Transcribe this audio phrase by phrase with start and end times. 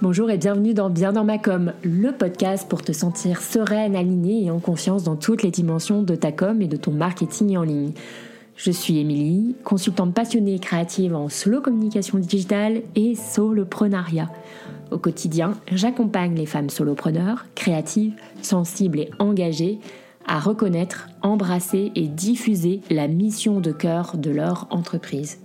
[0.00, 4.44] Bonjour et bienvenue dans Bien dans ma com, le podcast pour te sentir sereine, alignée
[4.44, 7.64] et en confiance dans toutes les dimensions de ta com et de ton marketing en
[7.64, 7.90] ligne.
[8.54, 14.30] Je suis Émilie, consultante passionnée et créative en slow communication digitale et soloprenariat.
[14.92, 19.80] Au quotidien, j'accompagne les femmes solopreneurs, créatives, sensibles et engagées
[20.28, 25.40] à reconnaître, embrasser et diffuser la mission de cœur de leur entreprise.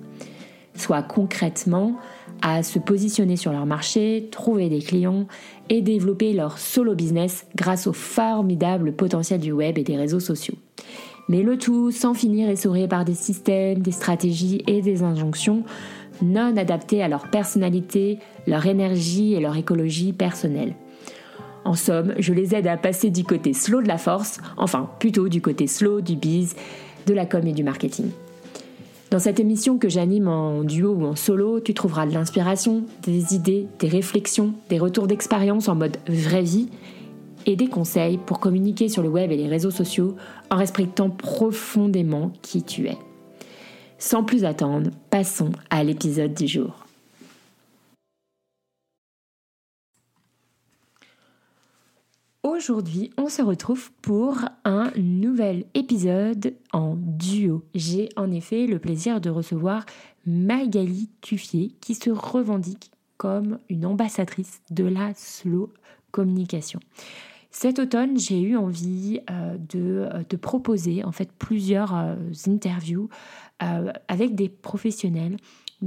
[0.76, 1.96] Soit concrètement
[2.44, 5.28] à se positionner sur leur marché, trouver des clients
[5.70, 10.56] et développer leur solo business grâce au formidable potentiel du web et des réseaux sociaux.
[11.30, 15.64] Mais le tout sans finir essoré par des systèmes, des stratégies et des injonctions
[16.22, 20.76] non adaptés à leur personnalité, leur énergie et leur écologie personnelle.
[21.66, 25.30] En somme, je les aide à passer du côté slow de la force, enfin plutôt
[25.30, 26.56] du côté slow du biz,
[27.08, 28.10] de la com et du marketing.
[29.14, 33.36] Dans cette émission que j'anime en duo ou en solo, tu trouveras de l'inspiration, des
[33.36, 36.70] idées, des réflexions, des retours d'expérience en mode vraie vie
[37.46, 40.16] et des conseils pour communiquer sur le web et les réseaux sociaux
[40.50, 42.98] en respectant profondément qui tu es.
[44.00, 46.83] Sans plus attendre, passons à l'épisode du jour.
[52.44, 57.64] Aujourd'hui, on se retrouve pour un nouvel épisode en duo.
[57.74, 59.86] J'ai en effet le plaisir de recevoir
[60.26, 65.72] Magali Tuffier qui se revendique comme une ambassadrice de la slow
[66.12, 66.82] communication.
[67.50, 72.16] Cet automne, j'ai eu envie euh, de, de, proposer en fait plusieurs euh,
[72.48, 73.08] interviews
[73.62, 75.38] euh, avec des professionnels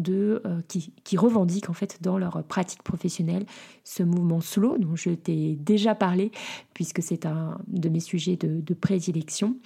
[0.08, 3.46] euh, qui, revendiquent en fait dans leur pratique professionnelle
[3.84, 6.30] ce mouvement slow dont je t'ai déjà parlé
[6.74, 9.56] puisque c'est un de mes sujets de, prédilection.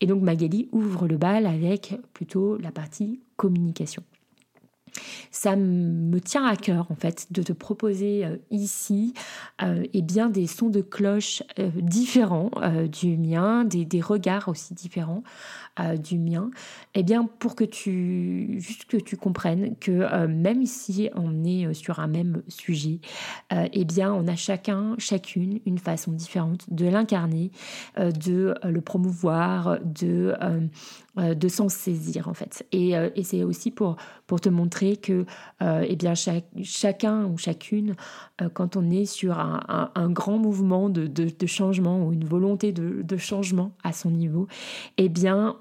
[0.00, 4.02] Et donc Magali ouvre le bal avec plutôt la partie communication.
[5.30, 9.14] Ça me tient à cœur en fait de te proposer euh, ici
[9.62, 12.50] euh, et bien des sons de cloche euh, différents
[12.90, 15.22] du mien, des, des, regards aussi différents
[15.98, 16.50] du mien,
[16.94, 21.72] et eh bien pour que tu juste que tu comprennes que même si on est
[21.72, 23.00] sur un même sujet,
[23.52, 27.52] et eh bien on a chacun, chacune une façon différente de l'incarner,
[27.96, 30.34] de le promouvoir, de
[31.18, 32.66] de s'en saisir en fait.
[32.72, 33.96] Et, et c'est aussi pour
[34.40, 35.24] te montrer que
[35.62, 37.94] euh, eh bien chacun ou chacune,
[38.40, 43.72] euh, quand on est sur un, grand mouvement de, changement ou une volonté de, changement
[43.82, 44.46] à son niveau,
[44.96, 45.56] eh bien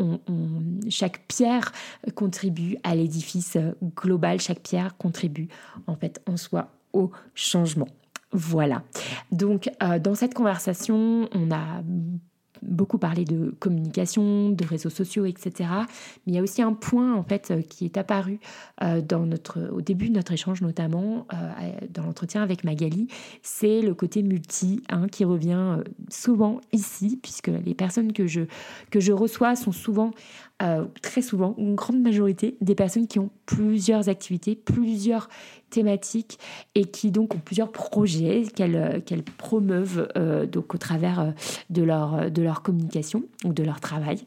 [0.90, 1.72] chaque pierre
[2.16, 3.58] contribue à l'édifice
[3.96, 5.48] global, chaque pierre contribue
[5.88, 7.88] en fait en soi au changement.
[8.32, 8.84] Voilà.
[9.32, 11.82] Donc, euh, dans cette conversation, on a
[12.62, 15.70] beaucoup parlé de communication, de réseaux sociaux, etc.
[16.26, 18.40] Mais il y a aussi un point en fait euh, qui est apparu
[18.84, 23.08] euh, dans notre, au début de notre échange, notamment euh, dans l'entretien avec Magali,
[23.42, 25.78] c'est le côté multi hein, qui revient
[26.10, 28.42] souvent ici, puisque les personnes que je,
[28.92, 30.12] que je reçois sont souvent
[30.64, 35.30] euh, très souvent, une grande majorité, des personnes qui ont plusieurs activités, plusieurs
[35.70, 36.40] thématiques
[36.74, 41.34] et qui donc ont plusieurs projets qu'elles euh, promeuvent euh, donc au travers
[41.70, 44.26] de leur, de leur communication ou de leur travail.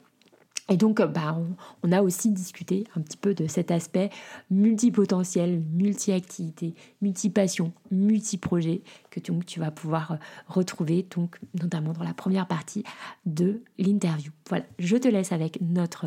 [0.71, 1.37] Et donc, bah,
[1.83, 4.09] on, a aussi discuté un petit peu de cet aspect
[4.51, 12.47] multipotentiel, multi-activité, multi-passion, multi-projet que donc, tu vas pouvoir retrouver, donc, notamment dans la première
[12.47, 12.85] partie
[13.27, 14.31] de l'interview.
[14.49, 16.07] Voilà, je te laisse avec notre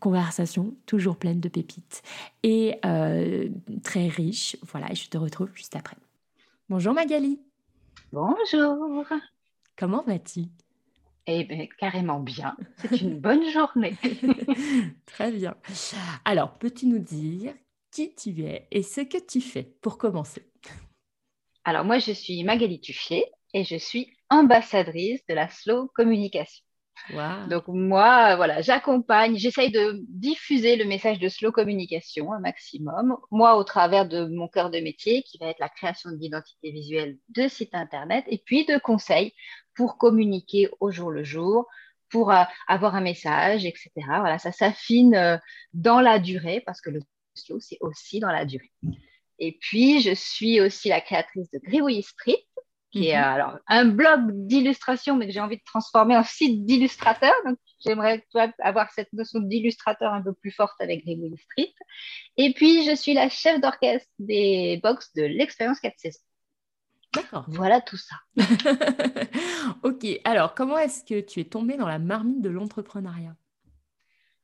[0.00, 2.02] conversation toujours pleine de pépites
[2.42, 3.50] et euh,
[3.84, 4.56] très riche.
[4.72, 5.98] Voilà, et je te retrouve juste après.
[6.70, 7.38] Bonjour Magali.
[8.12, 9.04] Bonjour.
[9.76, 10.46] Comment vas-tu?
[11.30, 12.56] Eh bien, carrément bien.
[12.78, 13.96] C'est une bonne journée.
[15.06, 15.56] Très bien.
[16.24, 17.54] Alors, peux-tu nous dire
[17.90, 20.42] qui tu es et ce que tu fais pour commencer?
[21.64, 26.64] Alors, moi, je suis Magali Tuffier et je suis ambassadrice de la Slow Communication.
[27.48, 33.16] Donc moi, voilà, j'accompagne, j'essaye de diffuser le message de slow communication un maximum.
[33.30, 37.18] Moi, au travers de mon cœur de métier, qui va être la création d'identité visuelle
[37.30, 39.32] de sites internet, et puis de conseils
[39.74, 41.66] pour communiquer au jour le jour,
[42.10, 43.90] pour euh, avoir un message, etc.
[44.06, 45.36] Voilà, ça s'affine euh,
[45.72, 47.00] dans la durée parce que le
[47.34, 48.72] slow, c'est aussi dans la durée.
[49.38, 52.44] Et puis, je suis aussi la créatrice de Gribouille Street,
[52.90, 53.24] qui est mhm.
[53.24, 57.32] alors un blog d'illustration, mais que j'ai envie de transformer en site d'illustrateur.
[57.46, 58.24] Donc, j'aimerais
[58.58, 61.72] avoir cette notion d'illustrateur un peu plus forte avec Gribouille Street.
[62.36, 66.20] Et puis, je suis la chef d'orchestre des box de l'expérience 4 saisons.
[67.14, 67.44] D'accord.
[67.48, 68.16] Voilà tout ça.
[69.82, 70.06] ok.
[70.24, 73.34] Alors, comment est-ce que tu es tombée dans la marmite de l'entrepreneuriat?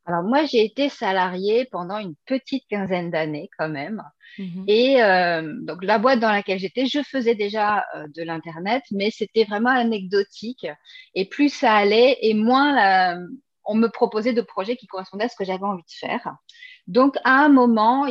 [0.07, 4.03] Alors moi, j'ai été salariée pendant une petite quinzaine d'années quand même.
[4.39, 4.65] Mhm.
[4.69, 9.11] Et euh, donc la boîte dans laquelle j'étais, je faisais déjà euh, de l'Internet, mais
[9.11, 10.67] c'était vraiment anecdotique.
[11.15, 13.19] Et plus ça allait, et moins
[13.67, 16.37] on me proposait de projets qui correspondaient à ce que j'avais envie de faire.
[16.87, 18.07] Donc à un moment,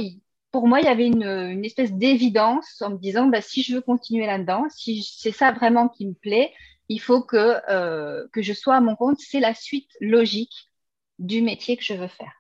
[0.52, 3.82] pour moi, il y avait une, espèce d'évidence en me disant, bah, si je veux
[3.82, 6.54] continuer là-dedans, si c'est ça vraiment qui me plaît,
[6.90, 9.18] il faut que, euh, que je sois à mon compte.
[9.20, 10.70] C'est la suite logique
[11.20, 12.34] du métier que je veux faire.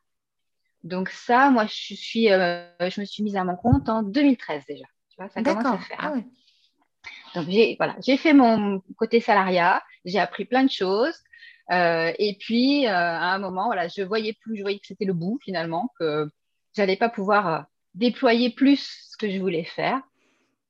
[0.83, 4.65] Donc ça, moi, je, suis, euh, je me suis mise à mon compte en 2013
[4.67, 4.85] déjà.
[5.09, 5.97] Tu vois, ça commence à faire.
[5.99, 6.13] Ah
[7.33, 11.15] Donc j'ai voilà, j'ai fait mon côté salariat, j'ai appris plein de choses.
[11.71, 15.13] Euh, et puis à un moment, voilà, je voyais plus, je voyais que c'était le
[15.13, 16.29] bout finalement, que
[16.75, 20.01] j'allais pas pouvoir déployer plus ce que je voulais faire.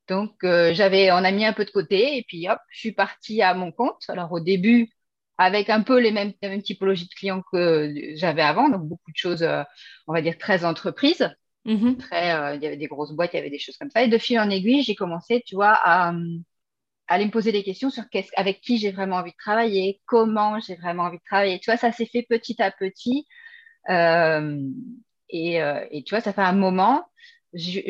[0.08, 3.42] Donc, j'avais, on a mis un peu de côté et puis hop, je suis partie
[3.42, 4.04] à mon compte.
[4.08, 4.95] Alors, au début,
[5.38, 9.44] avec un peu les mêmes, typologies de clients que j'avais avant, donc beaucoup de choses,
[9.44, 9.64] euh,
[10.08, 11.30] on va dire, très entreprises.
[11.66, 11.98] Mm-hmm.
[11.98, 14.04] Très, euh, il y avait des grosses boîtes, il y avait des choses comme ça.
[14.04, 16.14] Et de fil en aiguille, j'ai commencé, tu vois, à,
[17.08, 18.04] aller me poser des questions sur
[18.36, 21.60] avec qui j'ai vraiment envie de travailler, comment j'ai vraiment envie de travailler.
[21.60, 23.28] Tu vois, ça s'est fait petit à petit.
[23.90, 24.60] Euh,
[25.30, 25.56] et,
[25.92, 27.06] et, tu vois, ça fait un moment,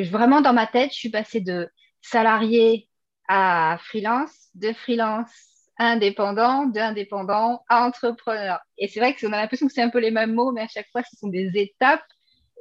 [0.10, 1.70] vraiment dans ma tête, je suis passée de
[2.02, 2.90] salarié
[3.28, 8.60] à freelance, de freelance indépendant, de indépendant à entrepreneur.
[8.78, 10.68] Et c'est vrai qu'on a l'impression que c'est un peu les mêmes mots, mais à
[10.68, 12.06] chaque fois, ce sont des étapes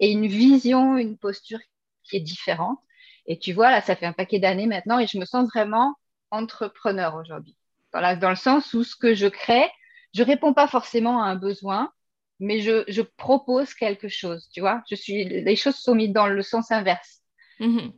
[0.01, 1.61] et une vision, une posture
[2.03, 2.79] qui est différente.
[3.27, 5.95] Et tu vois, là, ça fait un paquet d'années maintenant et je me sens vraiment
[6.31, 7.57] entrepreneur aujourd'hui.
[7.93, 9.71] Dans, le sens où ce que je crée,
[10.15, 11.93] je réponds pas forcément à un besoin,
[12.41, 14.83] mais je, je propose quelque chose, tu vois.
[14.91, 17.21] Je suis, les choses sont mises dans le sens inverse.
[17.61, 17.93] Mm-hmm.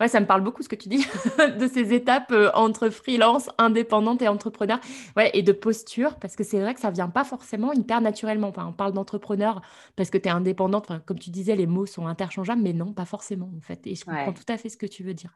[0.00, 1.06] Ouais, ça me parle beaucoup ce que tu dis
[1.58, 4.80] de ces étapes euh, entre freelance, indépendante et entrepreneur.
[5.16, 8.48] Ouais, et de posture, parce que c'est vrai que ça vient pas forcément hyper naturellement.
[8.48, 9.62] Enfin, on parle d'entrepreneur
[9.96, 10.90] parce que tu es indépendante.
[10.90, 13.80] Enfin, comme tu disais, les mots sont interchangeables, mais non, pas forcément en fait.
[13.86, 15.30] Et je comprends tout à fait ce que tu veux dire.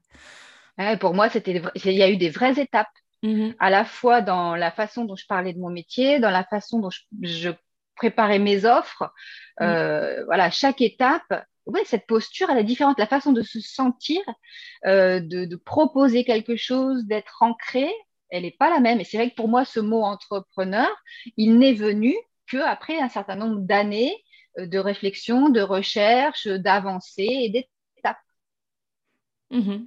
[0.78, 2.88] Ouais, pour moi, c'était il y a eu des vraies étapes,
[3.22, 6.44] mmh à la fois dans la façon dont je parlais de mon métier, dans la
[6.44, 7.50] façon dont je,
[7.94, 9.12] préparais mes offres.
[9.60, 9.64] Mmh.
[9.64, 11.44] Euh, voilà, chaque étape
[11.84, 12.98] cette posture, elle est différente.
[12.98, 14.20] La façon de se sentir,
[14.86, 17.90] euh, de, proposer quelque chose, d'être ancré,
[18.30, 19.00] elle n'est pas la même.
[19.00, 20.88] Et c'est vrai que pour moi, ce mot entrepreneur,
[21.36, 22.14] il n'est venu
[22.50, 24.14] qu'après un certain nombre d'années
[24.58, 28.18] euh, de réflexion, de recherche, d'avancée et d'étapes.
[29.50, 29.86] Mmh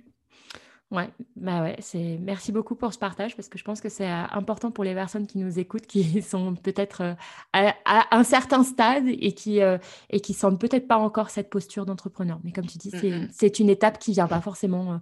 [0.96, 4.10] Ouais, bah ouais, c'est merci beaucoup pour ce partage parce que je pense que c'est
[4.10, 7.14] euh, important pour les personnes qui nous écoutent, qui sont peut-être euh,
[7.52, 9.78] à, un certain stade et qui euh,
[10.10, 12.40] et qui sentent peut-être pas encore cette posture d'entrepreneur.
[12.46, 12.92] Mais comme tu dis,
[13.32, 15.02] c'est une étape qui vient pas forcément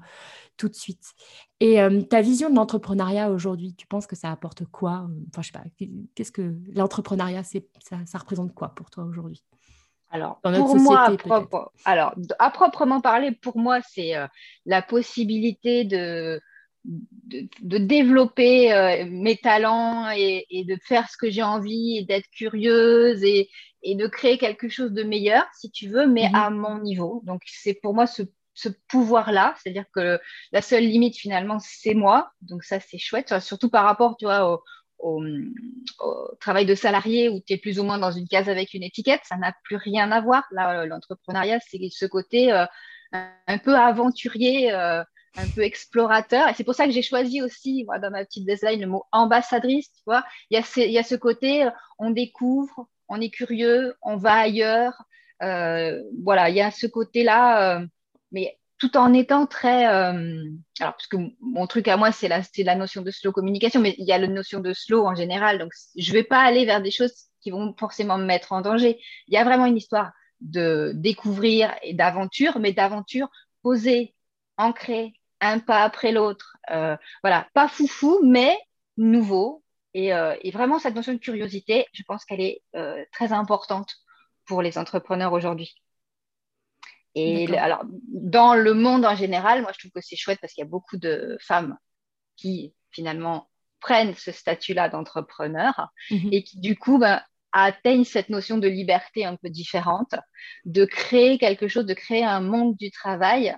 [0.57, 1.13] tout de suite.
[1.59, 1.77] Et
[2.09, 5.07] ta vision de l'entrepreneuriat aujourd'hui, tu penses que ça apporte quoi?
[5.29, 5.63] Enfin, je sais pas,
[6.15, 7.59] qu'est-ce que l'entrepreneuriat, ça,
[8.05, 9.43] ça représente quoi pour toi aujourd'hui?
[10.13, 11.09] Alors, pour moi,
[11.85, 14.27] alors, à proprement parler, pour moi, c'est euh,
[14.67, 16.39] la possibilité de,
[16.85, 23.23] de, développer euh, mes talents et, de faire ce que j'ai envie et d'être curieuse
[23.23, 23.49] et,
[23.83, 26.35] de créer quelque chose de meilleur, si tu veux, mais mhm.
[26.35, 27.23] à mon niveau.
[27.25, 28.21] Donc, c'est pour moi ce,
[28.53, 30.19] ce pouvoir-là, c'est-à-dire que
[30.51, 32.29] la seule limite, finalement, c'est moi.
[32.41, 34.63] Donc, ça, c'est chouette, surtout par rapport, tu vois, au,
[35.03, 35.21] au,
[36.39, 39.21] travail de salarié où tu es plus ou moins dans une case avec une étiquette,
[39.23, 40.45] ça n'a plus rien à voir.
[40.51, 42.65] Là, l'entrepreneuriat, c'est ce côté euh,
[43.47, 45.03] un peu aventurier, euh,
[45.35, 46.47] un peu explorateur.
[46.47, 49.91] Et c'est pour ça que j'ai choisi aussi, dans ma petite design, le mot ambassadrice.
[49.93, 53.29] Tu vois, il y a, il y a ce côté, euh, on découvre, on est
[53.29, 55.03] curieux, on va ailleurs.
[55.39, 57.83] voilà, il y a ce côté-là.
[58.31, 59.87] mais tout en étant très.
[59.87, 60.43] Euh,
[60.81, 64.05] alors, parce que mon truc à moi, c'est la, notion de slow communication, mais il
[64.05, 65.57] y a la notion de slow en général.
[65.57, 68.59] Donc, je ne vais pas aller vers des choses qui vont forcément me mettre en
[68.59, 68.99] danger.
[69.27, 70.11] Il y a vraiment une histoire
[70.41, 73.29] de découvrir et d'aventure, mais d'aventure
[73.61, 74.15] posée,
[74.57, 76.57] ancrée, un pas après l'autre.
[76.71, 78.57] Euh, voilà, pas foufou, mais
[78.97, 79.63] nouveau.
[79.93, 82.61] Et, euh, et, vraiment, cette notion de curiosité, je pense qu'elle est
[83.13, 83.93] très importante
[84.45, 85.73] pour les entrepreneurs aujourd'hui.
[87.15, 90.63] Et alors, dans le monde en général, moi, je trouve que c'est chouette parce qu'il
[90.63, 91.77] y a beaucoup de femmes
[92.35, 96.29] qui, finalement, prennent ce statut-là d'entrepreneur mhm.
[96.31, 100.15] et qui, du coup, ben, atteignent cette notion de liberté un peu différente,
[100.65, 103.55] de créer quelque chose, de créer un monde du travail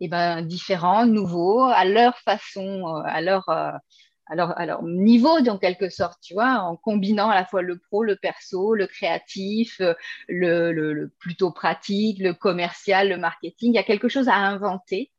[0.00, 3.48] eh ben, différent, nouveau, à leur façon, euh, à leur,
[4.30, 8.02] euh, alors, niveau, en quelque sorte, tu vois, en combinant à la fois le pro,
[8.02, 9.94] le perso, le créatif, euh,
[10.28, 13.72] le, plutôt pratique, le commercial, le marketing.
[13.72, 15.10] Il y a quelque chose à inventer.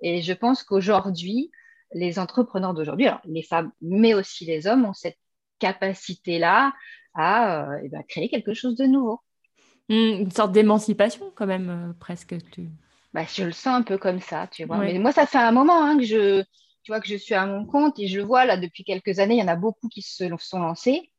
[0.00, 1.50] Et je pense qu'aujourd'hui,
[1.92, 5.18] les entrepreneurs d'aujourd'hui, les femmes, mais aussi les hommes, ont cette
[5.58, 6.74] capacité-là
[7.14, 9.20] à eh ben, créer quelque chose de nouveau.
[9.88, 12.34] Mmh, une sorte d'émancipation quand même, presque.
[12.50, 12.68] Tu...
[13.14, 14.78] Bah, je le sens un peu comme ça, tu vois.
[14.78, 16.44] Mais moi, ça fait un moment hein, que je,
[16.86, 19.34] tu vois, que je suis à mon compte et je vois là depuis quelques années,
[19.34, 21.10] il y en a beaucoup qui se sont lancés.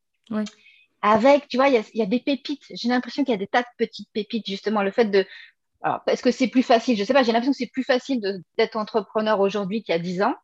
[1.01, 2.63] Avec, tu vois, il y, a, des pépites.
[2.69, 4.81] J'ai l'impression qu'il y a des tas de petites pépites, justement.
[4.81, 5.25] Le fait de.
[5.81, 6.95] Alors, est-ce que c'est plus facile?
[6.95, 8.21] Je ne sais pas, j'ai l'impression que c'est plus facile
[8.57, 10.36] d'être entrepreneur aujourd'hui qu'il y a 10 ans.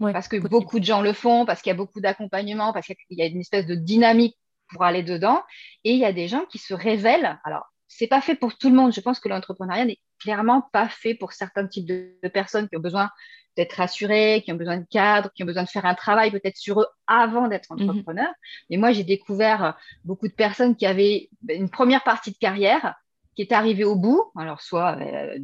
[0.00, 2.96] parce que beaucoup de gens le font, parce qu'il y a beaucoup d'accompagnement, parce qu'il
[3.10, 4.36] y a une espèce de dynamique
[4.72, 5.40] pour aller dedans.
[5.84, 7.38] Et il y a des gens qui se révèlent.
[7.44, 8.92] Alors, c'est pas fait pour tout le monde.
[8.92, 12.80] Je pense que l'entrepreneuriat n'est clairement pas fait pour certains types de, personnes qui ont
[12.80, 13.10] besoin
[13.56, 16.56] d'être rassurées, qui ont besoin de cadre, qui ont besoin de faire un travail peut-être
[16.56, 17.88] sur eux avant d'être mhm.
[17.88, 18.28] entrepreneur.
[18.70, 22.94] Mais moi, j'ai découvert beaucoup de personnes qui avaient une première partie de carrière
[23.34, 24.30] qui est arrivée au bout.
[24.36, 25.38] Alors, soit euh,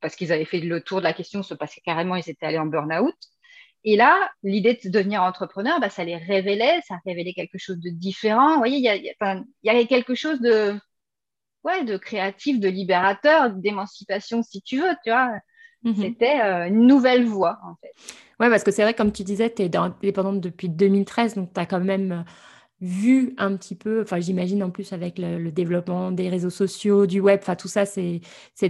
[0.00, 2.46] parce qu'ils avaient fait le tour de la question, soit parce que carrément ils étaient
[2.46, 3.14] allés en burn-out.
[3.82, 7.88] Et là, l'idée de devenir entrepreneur, bah, ça les révélait, ça révélait quelque chose de
[7.88, 8.52] différent.
[8.52, 10.78] Vous voyez, il y, y avait quelque chose de,
[11.64, 15.32] ouais, de créatif, de libérateur, d'émancipation, si tu veux, tu vois.
[15.82, 15.94] Mhm.
[15.96, 17.92] C'était euh, une nouvelle voie, en fait.
[18.38, 21.60] Ouais, parce que c'est vrai, comme tu disais, tu es indépendante depuis 2013, donc tu
[21.60, 22.22] as quand même euh,
[22.80, 27.20] vu un petit peu, enfin j'imagine en plus avec le, développement des réseaux sociaux, du
[27.20, 28.22] web, enfin tout ça, c'est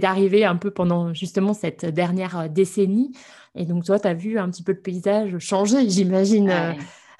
[0.03, 3.11] arrivé un peu pendant justement cette dernière euh, décennie.
[3.55, 6.47] Et donc toi, tu as vu un petit peu le paysage changer, j'imagine,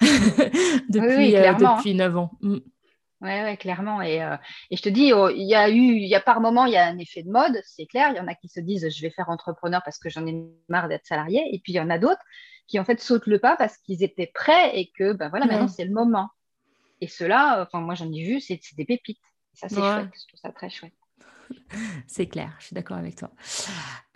[0.90, 2.30] depuis, depuis 9 ans.
[3.22, 4.02] Oui, ouais, clairement.
[4.02, 4.36] Et, euh,
[4.70, 6.72] et, je te dis, oh, il y a eu, il y a par moment, il
[6.72, 8.10] y a un effet de mode, c'est clair.
[8.10, 10.44] Il y en a qui se disent, je vais faire entrepreneur parce que j'en ai
[10.68, 11.42] marre d'être salarié.
[11.52, 12.22] Et puis il y en a d'autres
[12.66, 15.68] qui en fait sautent le pas parce qu'ils étaient prêts et que, ben voilà, maintenant
[15.68, 16.30] c'est le moment.
[17.00, 19.20] Et cela, enfin moi j'en ai vu, c'est des pépites.
[19.54, 20.10] ça c'est chouette.
[20.14, 20.92] Je trouve ça très chouette.
[22.06, 23.30] C'est clair, je suis d'accord avec toi.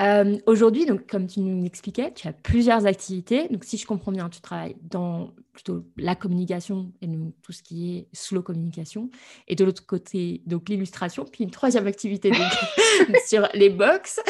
[0.00, 3.48] Euh, aujourd'hui, donc comme tu nous l'expliquais, tu as plusieurs activités.
[3.48, 7.08] Donc si je comprends bien, tu travailles dans plutôt la communication et
[7.42, 9.10] tout ce qui est slow communication,
[9.48, 12.30] et de l'autre côté donc l'illustration, puis une troisième activité
[13.26, 14.20] sur les box.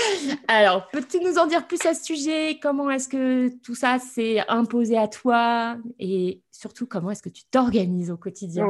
[0.47, 2.59] Alors peux-tu nous en dire plus à ce sujet?
[2.63, 5.77] Comment est-ce que tout ça s'est imposé à toi?
[5.99, 8.69] Et surtout comment est-ce que tu t'organises au quotidien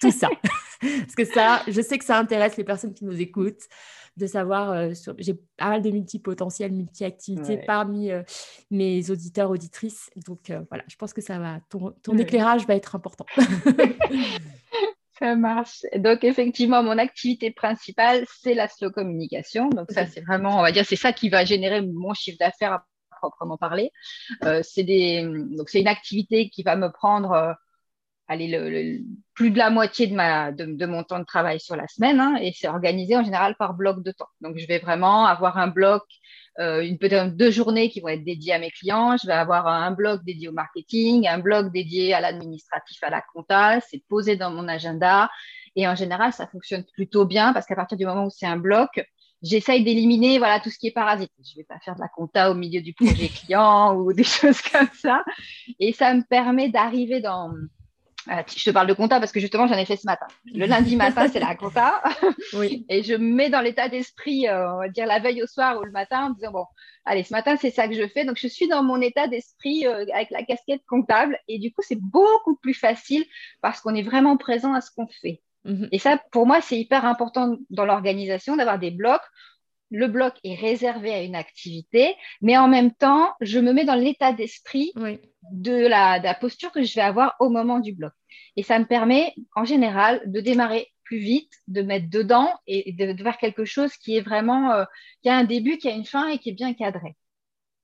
[0.00, 0.28] tout ça?
[0.80, 3.68] Parce que ça, je sais que ça intéresse les personnes qui nous écoutent
[4.16, 8.22] de savoir, euh, j'ai pas mal de multipotentiels, multi-activités parmi euh,
[8.70, 10.10] mes auditeurs, auditrices.
[10.26, 13.26] Donc euh, voilà, je pense que ça va, ton, éclairage va être important.
[15.18, 15.80] Ça marche.
[15.96, 19.70] Donc, effectivement, mon activité principale, c'est la slow communication.
[19.70, 22.74] Donc, ça, c'est vraiment, on va dire, c'est ça qui va générer mon chiffre d'affaires
[22.74, 22.86] à
[23.22, 23.92] proprement parler.
[24.62, 27.56] c'est des, donc, c'est une activité qui va me prendre
[28.28, 29.04] allez, le,
[29.34, 32.36] plus de la moitié de, ma, de, mon temps de travail sur la semaine, hein,
[32.40, 34.28] et c'est organisé en général par bloc de temps.
[34.40, 36.02] Donc, je vais vraiment avoir un bloc,
[36.58, 39.16] euh, une peut-être deux journées qui vont être dédiées à mes clients.
[39.16, 43.22] Je vais avoir un bloc dédié au marketing, un bloc dédié à l'administratif, à la
[43.32, 43.80] compta.
[43.80, 45.30] C'est posé dans mon agenda.
[45.76, 48.56] Et en général, ça fonctionne plutôt bien parce qu'à partir du moment où c'est un
[48.56, 48.88] bloc,
[49.42, 51.30] j'essaye d'éliminer voilà tout ce qui est parasite.
[51.44, 54.62] Je vais pas faire de la compta au milieu du projet client ou des choses
[54.62, 55.22] comme ça.
[55.78, 57.52] Et ça me permet d'arriver dans
[58.28, 60.26] euh, je te parle de compta parce que justement, j'en ai fait ce matin.
[60.52, 62.02] Le lundi matin, c'est la compta.
[62.52, 62.84] Oui.
[62.88, 65.78] Et je me mets dans l'état d'esprit, euh, on va dire la veille au soir
[65.78, 66.64] ou le matin, en disant, bon,
[67.04, 68.24] allez, ce matin, c'est ça que je fais.
[68.24, 71.38] Donc, je suis dans mon état d'esprit euh, avec la casquette comptable.
[71.48, 73.24] Et du coup, c'est beaucoup plus facile
[73.60, 75.42] parce qu'on est vraiment présent à ce qu'on fait.
[75.64, 75.88] Mhm.
[75.92, 79.22] Et ça, pour moi, c'est hyper important dans l'organisation d'avoir des blocs
[79.90, 83.94] le bloc est réservé à une activité, mais en même temps, je me mets dans
[83.94, 84.92] l'état d'esprit
[85.52, 88.12] de, la, posture que je vais avoir au moment du bloc.
[88.56, 93.22] Et ça me permet, en général, de démarrer plus vite, de mettre dedans et de,
[93.22, 94.84] faire quelque chose qui est vraiment, euh,
[95.22, 97.14] qui a un début, qui a une fin et qui est bien cadré.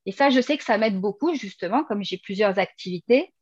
[0.06, 3.32] Et ça, je sais que ça m'aide beaucoup, justement, comme j'ai plusieurs activités.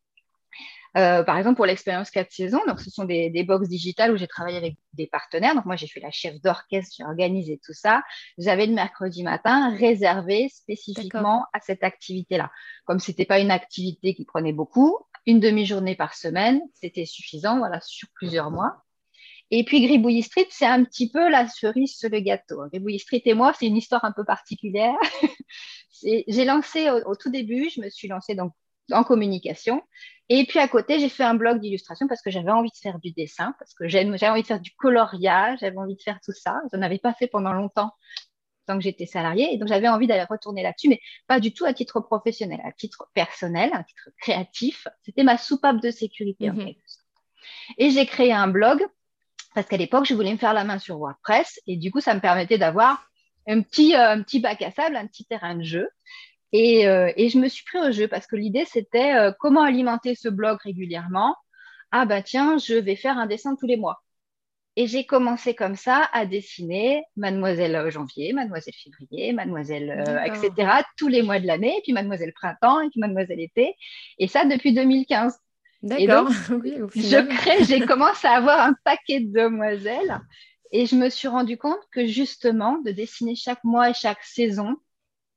[0.96, 4.16] Euh, par exemple, pour l'expérience 4 saisons, donc ce sont des, des box digitales où
[4.16, 5.54] j'ai travaillé avec des partenaires.
[5.54, 8.02] Donc moi, j'ai fait la chef d'orchestre, j'ai organisé tout ça.
[8.38, 12.50] J'avais le mercredi matin réservé spécifiquement à cette activité-là.
[12.84, 17.58] Comme ce n'était pas une activité qui prenait beaucoup, une demi-journée par semaine, c'était suffisant,
[17.58, 18.84] voilà, sur plusieurs mois.
[19.52, 22.62] Et puis Gribouille Street, c'est un petit peu la cerise sur le gâteau.
[22.68, 24.94] Gribouille Street et moi, c'est une histoire un peu particulière.
[26.02, 28.52] j'ai lancé au, au, tout début, je me suis lancée donc
[28.92, 29.82] en communication.
[30.28, 32.98] Et puis à côté, j'ai fait un blog d'illustration parce que j'avais envie de faire
[33.00, 36.32] du dessin, parce que j'avais envie de faire du coloriage, j'avais envie de faire tout
[36.32, 36.60] ça.
[36.72, 37.90] Je n'en avais pas fait pendant longtemps,
[38.66, 39.52] tant que j'étais salariée.
[39.52, 42.70] Et donc j'avais envie d'aller retourner là-dessus, mais pas du tout à titre professionnel, à
[42.72, 44.86] titre personnel, à titre créatif.
[45.02, 46.74] C'était ma soupape de sécurité en mhm.
[47.78, 48.86] Et j'ai créé un blog
[49.54, 52.14] parce qu'à l'époque, je voulais me faire la main sur WordPress et du coup, ça
[52.14, 53.04] me permettait d'avoir
[53.48, 55.88] un petit, euh, un petit bac à sable, un petit terrain de jeu.
[56.52, 59.62] Et, euh, et, je me suis pris au jeu parce que l'idée, c'était euh, comment
[59.62, 61.36] alimenter ce blog régulièrement
[61.92, 64.02] ah ben tiens, je vais faire un dessin tous les mois.
[64.76, 71.08] Et j'ai commencé comme ça à dessiner Mademoiselle Janvier, Mademoiselle Février, Mademoiselle, euh, etc., tous
[71.08, 73.74] les mois de l'année, et puis Mademoiselle Printemps, et puis Mademoiselle Été.
[74.18, 75.36] Et ça depuis 2015.
[75.82, 76.30] D'accord.
[76.94, 80.20] je crée, j'ai commencé à avoir un paquet de demoiselles.
[80.70, 84.76] Et je me suis rendu compte que justement, de dessiner chaque mois et chaque saison,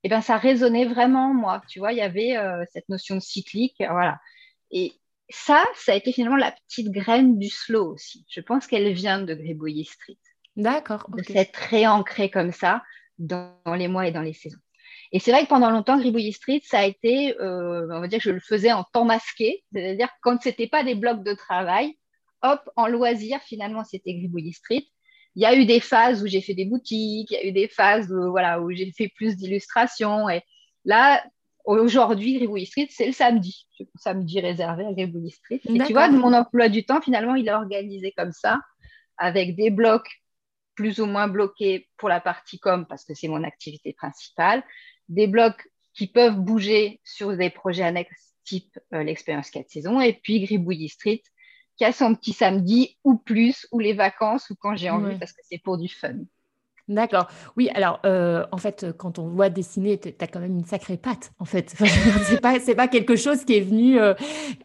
[0.03, 1.61] eh ben, ça résonnait vraiment en moi.
[1.69, 3.77] Tu vois, il y avait euh, cette notion de cyclique.
[3.79, 4.19] Voilà.
[4.71, 4.93] Et
[5.29, 8.25] ça, ça a été finalement la petite graine du slow aussi.
[8.29, 10.17] Je pense qu'elle vient de Gribouillis Street.
[10.55, 11.09] D'accord.
[11.09, 12.83] De s'être réancrée comme ça
[13.17, 14.59] dans, les mois et dans les saisons.
[15.11, 18.19] Et c'est vrai que pendant longtemps, Gribouillis Street, ça a été, euh, on va dire
[18.19, 21.33] que je le faisais en temps masqué, c'est-à-dire quand ce n'était pas des blocs de
[21.33, 21.95] travail,
[22.41, 24.85] hop, en loisir, finalement, c'était Gribouillis Street.
[25.35, 27.51] Il y a eu des phases où j'ai fait des boutiques, il y a eu
[27.51, 30.29] des phases où, voilà, où j'ai fait plus d'illustrations.
[30.29, 30.41] Et
[30.85, 31.23] là,
[31.65, 33.67] Aujourd'hui, Gribouille Street, c'est le samedi.
[33.77, 35.61] C'est le samedi réservé à Gribouille Street.
[35.63, 38.59] Et tu vois, mon emploi du temps, finalement, il est organisé comme ça,
[39.17, 40.09] avec des blocs
[40.75, 44.63] plus ou moins bloqués pour la partie com, parce que c'est mon activité principale,
[45.07, 50.13] des blocs qui peuvent bouger sur des projets annexes type euh, l'expérience 4 saisons, et
[50.13, 51.21] puis Gribouille Street,
[51.77, 55.33] qui a son petit samedi ou plus, ou les vacances, ou quand j'ai envie, parce
[55.33, 56.15] que c'est pour du fun.
[56.89, 57.27] D'accord.
[57.55, 60.97] Oui, alors euh, en fait, quand on voit dessiner, tu as quand même une sacrée
[60.97, 61.73] patte, en fait.
[62.25, 64.13] c'est pas, pas quelque chose qui est venu euh,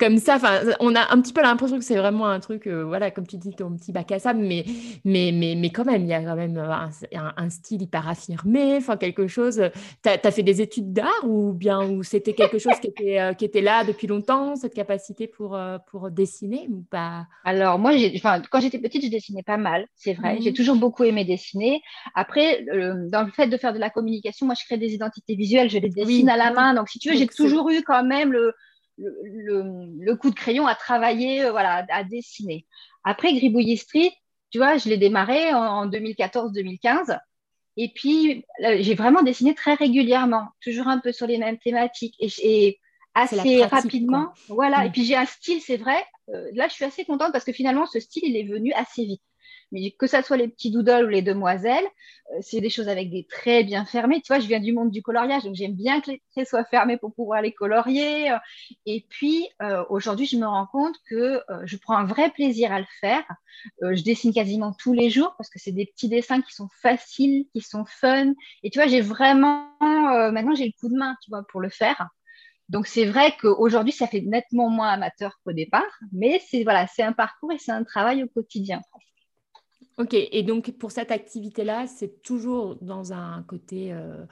[0.00, 0.34] comme ça.
[0.34, 3.26] Enfin, on a un petit peu l'impression que c'est vraiment un truc, euh, voilà, comme
[3.26, 4.64] tu dis, ton petit bac à sable, mais,
[5.04, 8.96] mais, mais, mais quand même, il y a quand même un, style hyper affirmé, enfin,
[8.96, 9.62] quelque chose.
[10.02, 13.44] Tu as, fait des études d'art ou bien ou c'était quelque chose qui était, qui
[13.44, 17.26] était là depuis longtemps, cette capacité pour, pour dessiner ou pas?
[17.44, 17.92] Alors, moi,
[18.50, 20.38] quand j'étais petite, je dessinais pas mal, c'est vrai.
[20.40, 20.54] J'ai mmh.
[20.54, 21.80] toujours beaucoup aimé dessiner.
[22.14, 25.70] Après, dans le fait de faire de la communication, moi, je crée des identités visuelles,
[25.70, 26.74] je les dessine à la main.
[26.74, 28.54] Donc, si tu veux, j'ai toujours eu quand même le,
[28.96, 32.66] le, coup de crayon à travailler, euh, voilà, à dessiner.
[33.04, 34.12] Après, Gribouillis Street,
[34.50, 37.18] tu vois, je l'ai démarré en, 2014-2015.
[37.76, 42.16] Et puis, j'ai vraiment dessiné très régulièrement, toujours un peu sur les mêmes thématiques.
[42.18, 42.78] Et,
[43.14, 44.32] assez rapidement.
[44.48, 44.84] Voilà.
[44.84, 44.92] Et mm.
[44.92, 46.04] puis j'ai un style, c'est vrai.
[46.28, 49.04] Euh, là, je suis assez contente parce que finalement, ce style, il est venu assez
[49.04, 49.22] vite.
[49.72, 51.84] Mais que ça soit les petits doodles ou les demoiselles,
[52.32, 54.20] euh, c'est des choses avec des traits bien fermés.
[54.20, 56.64] Tu vois, je viens du monde du coloriage, donc j'aime bien que les traits soient
[56.64, 58.30] fermés pour pouvoir les colorier.
[58.86, 62.72] Et puis, euh, aujourd'hui, je me rends compte que euh, je prends un vrai plaisir
[62.72, 63.24] à le faire.
[63.82, 67.46] je dessine quasiment tous les jours parce que c'est des petits dessins qui sont faciles,
[67.52, 68.32] qui sont fun.
[68.62, 71.68] Et tu vois, j'ai vraiment, maintenant, j'ai le coup de main, tu vois, pour le
[71.68, 72.08] faire.
[72.68, 77.02] Donc c'est vrai qu'aujourd'hui, ça fait nettement moins amateur qu'au départ, mais c'est voilà, c'est
[77.02, 78.82] un parcours et c'est un travail au quotidien.
[79.98, 84.24] Ok, et donc pour cette activité-là, c'est toujours dans un côté euh,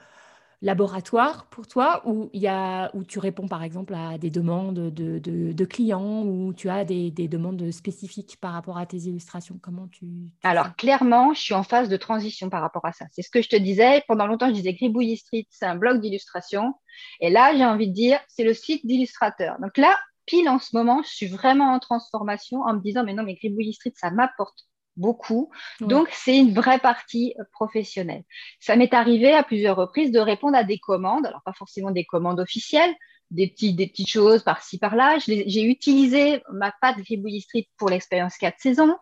[0.61, 5.65] laboratoire pour toi, où, y a, où tu réponds par exemple à des demandes de,
[5.65, 9.59] clients, ou tu as des, demandes spécifiques par rapport à tes illustrations?
[9.61, 10.05] Comment tu...
[10.43, 13.05] Alors clairement, je suis en phase de transition par rapport à ça.
[13.11, 14.03] C'est ce que je te disais.
[14.07, 16.73] Pendant longtemps, je disais Gribouille Street, c'est un blog d'illustration.
[17.19, 19.59] Et là, j'ai envie de dire, c'est le site d'illustrateur.
[19.59, 23.13] Donc là, pile en ce moment, je suis vraiment en transformation en me disant, mais
[23.13, 25.49] non, mais Gribouille Street, ça m'apporte beaucoup.
[25.79, 28.23] Donc, c'est une vraie partie euh, professionnelle.
[28.59, 32.05] Ça m'est arrivé à plusieurs reprises de répondre à des commandes, alors pas forcément des
[32.05, 32.93] commandes officielles,
[33.31, 35.17] des, petits, des petites choses par-ci, par-là.
[35.19, 38.95] J'ai utilisé ma patte Gribouille Street pour l'expérience 4 saisons.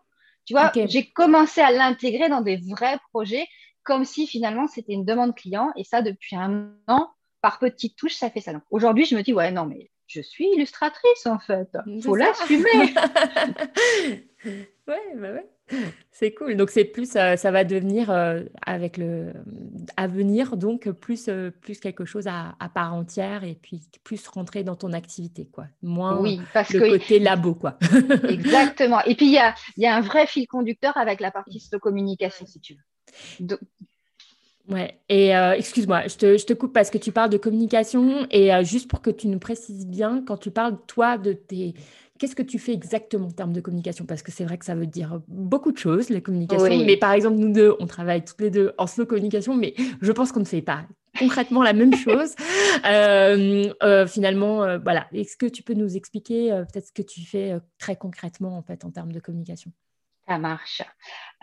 [0.46, 3.48] Tu vois, j'ai commencé à l'intégrer dans des vrais projets,
[3.84, 5.72] comme si finalement c'était une demande client.
[5.76, 7.10] Et ça, depuis un an,
[7.42, 8.52] par petites touches, ça fait ça.
[8.70, 11.70] Aujourd'hui, je me dis, ouais, non, mais je suis illustratrice en fait.
[12.04, 12.94] Faut l'assumer.
[14.88, 15.50] ouais, bah ouais.
[16.12, 16.56] C'est cool.
[16.56, 19.34] Donc c'est plus, euh, ça va devenir euh, avec le
[19.98, 24.64] à venir, donc plus euh, plus quelque chose à, part entière et puis plus rentrer
[24.64, 25.66] dans ton activité, quoi.
[25.82, 27.78] Moins oui, parce le côté labo, quoi.
[28.30, 29.02] Exactement.
[29.06, 31.78] Et puis il y a, y a un vrai fil conducteur avec la partie de
[31.78, 32.76] communication, si tu
[33.40, 33.58] veux.
[34.68, 38.52] Ouais, et excuse-moi, je te, je te, coupe parce que tu parles de communication et
[38.64, 41.76] juste pour que tu nous précises bien, quand tu parles, toi, de tes,
[42.18, 44.06] Qu'est-ce que tu fais exactement en termes de communication?
[44.06, 46.86] Parce que c'est vrai que ça veut dire beaucoup de choses, la communication.
[46.86, 50.12] Mais par exemple, nous deux, on travaille toutes les deux en slow communication, mais je
[50.12, 50.86] pense qu'on ne fait pas
[51.18, 52.36] concrètement la même chose.
[52.86, 55.08] Euh, euh, finalement, euh, voilà.
[55.14, 58.84] Est-ce que tu peux nous expliquer peut-être ce que tu fais très concrètement en fait
[58.84, 59.72] en termes de communication?
[60.28, 60.82] Ça marche.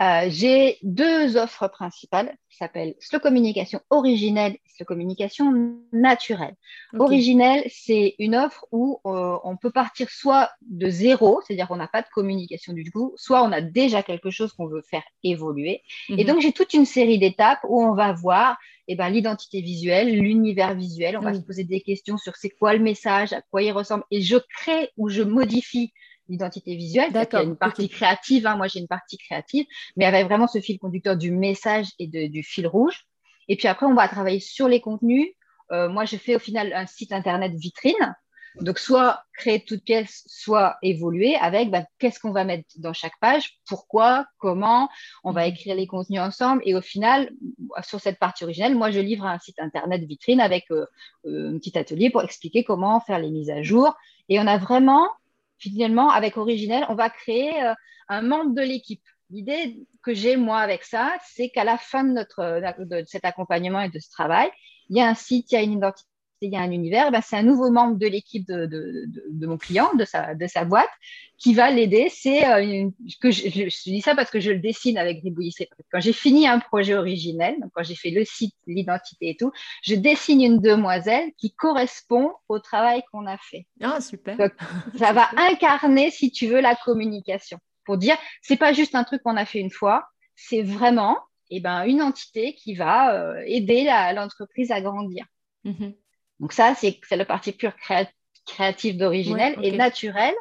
[0.00, 6.56] Euh, j'ai deux offres principales qui s'appellent Slow Communication originelle et Slow Communication naturelle.
[6.98, 11.86] Originelle, c'est une offre où euh, on peut partir soit de zéro, c'est-à-dire qu'on n'a
[11.86, 15.82] pas de communication du tout, soit on a déjà quelque chose qu'on veut faire évoluer.
[16.08, 16.24] Et mhm.
[16.24, 20.74] donc, j'ai toute une série d'étapes où on va voir eh ben, l'identité visuelle, l'univers
[20.74, 21.16] visuel.
[21.16, 24.04] On va se poser des questions sur c'est quoi le message, à quoi il ressemble.
[24.10, 25.92] Et je crée ou je modifie
[26.28, 27.10] l'identité visuelle.
[27.10, 28.56] Il y a une partie créative, hein.
[28.56, 32.42] moi j'ai une partie créative, mais avec vraiment ce fil conducteur du message et du
[32.42, 33.06] fil rouge.
[33.48, 35.28] Et puis après, on va travailler sur les contenus.
[35.72, 38.14] Euh, moi, je fais au final un site internet vitrine
[38.60, 43.18] donc, soit créer toute pièce, soit évoluer avec bah, qu'est-ce qu'on va mettre dans chaque
[43.20, 44.88] page, pourquoi, comment,
[45.24, 45.52] on va mhm.
[45.52, 46.62] écrire les contenus ensemble.
[46.66, 47.30] Et au final,
[47.82, 50.84] sur cette partie originelle, moi, je livre un site internet vitrine avec euh,
[51.26, 53.94] euh, un petit atelier pour expliquer comment faire les mises à jour.
[54.28, 55.08] Et on a vraiment,
[55.62, 57.74] finalement, avec Originel, on va créer euh,
[58.08, 59.02] un membre de l'équipe.
[59.30, 63.80] L'idée que j'ai, moi, avec ça, c'est qu'à la fin de, notre, de cet accompagnement
[63.80, 64.50] et de ce travail,
[64.90, 66.11] il y a un site, il y a une identité
[66.46, 69.90] il y a un univers, ben, c'est un nouveau membre de l'équipe de, mon client,
[69.94, 70.90] de sa, de sa boîte,
[71.38, 72.08] qui va l'aider.
[72.10, 72.88] C'est euh,
[73.20, 75.68] que je, dis ça parce que je le dessine avec Ribouillissé.
[75.90, 79.52] Quand j'ai fini un projet originel, donc quand j'ai fait le site, l'identité et tout,
[79.82, 83.66] je dessine une demoiselle qui correspond au travail qu'on a fait.
[83.80, 84.36] Ah, super.
[84.98, 87.58] ça va incarner, si tu veux, la communication.
[87.84, 91.18] Pour dire, c'est pas juste un truc qu'on a fait une fois, c'est vraiment
[91.50, 95.26] eh ben, une entité qui va euh, aider l'entreprise à grandir.
[95.66, 95.94] Mm-hmm.
[96.42, 97.72] Donc ça, c'est la partie pure
[98.46, 100.34] créative d'originel et naturelle.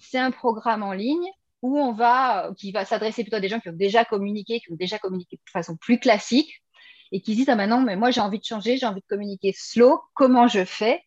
[0.00, 1.28] C'est un programme en ligne
[1.60, 4.72] où on va, qui va s'adresser plutôt à des gens qui ont déjà communiqué, qui
[4.72, 6.62] ont déjà communiqué de façon plus classique
[7.10, 9.52] et qui disent ah maintenant, mais moi j'ai envie de changer, j'ai envie de communiquer
[9.52, 10.00] slow.
[10.14, 11.02] Comment je fais?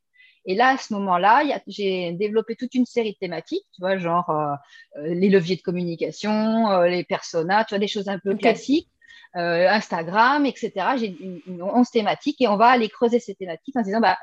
[0.46, 4.30] Et là, à ce moment-là, j'ai développé toute une série de thématiques, tu vois, genre
[4.30, 4.56] euh,
[4.98, 8.90] euh, les leviers de communication, euh, les personas, tu vois, des choses un peu classiques.
[9.36, 10.72] Instagram, etc.
[10.96, 14.16] J'ai une, une, 11 thématiques et on va aller creuser ces thématiques en disant bah,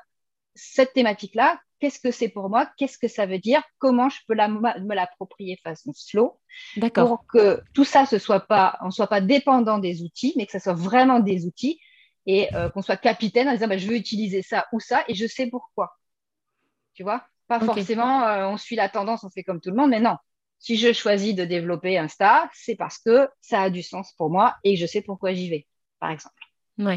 [0.63, 4.35] cette thématique-là, qu'est-ce que c'est pour moi, qu'est-ce que ça veut dire, comment je peux
[4.35, 6.39] me l'approprier façon slow,
[6.95, 10.53] pour que tout ça ne soit pas, on soit pas dépendant des outils, mais que
[10.53, 11.81] ce soit vraiment des outils
[12.27, 15.15] et euh, qu'on soit capitaine en disant bah, je veux utiliser ça ou ça et
[15.15, 15.97] je sais pourquoi.
[16.95, 17.25] Tu vois?
[17.49, 20.17] Pas forcément euh, on suit la tendance, on fait comme tout le monde, mais non.
[20.59, 24.57] Si je choisis de développer Insta, c'est parce que ça a du sens pour moi
[24.63, 25.67] et je sais pourquoi j'y vais,
[25.99, 26.40] par exemple.
[26.81, 26.95] Oui,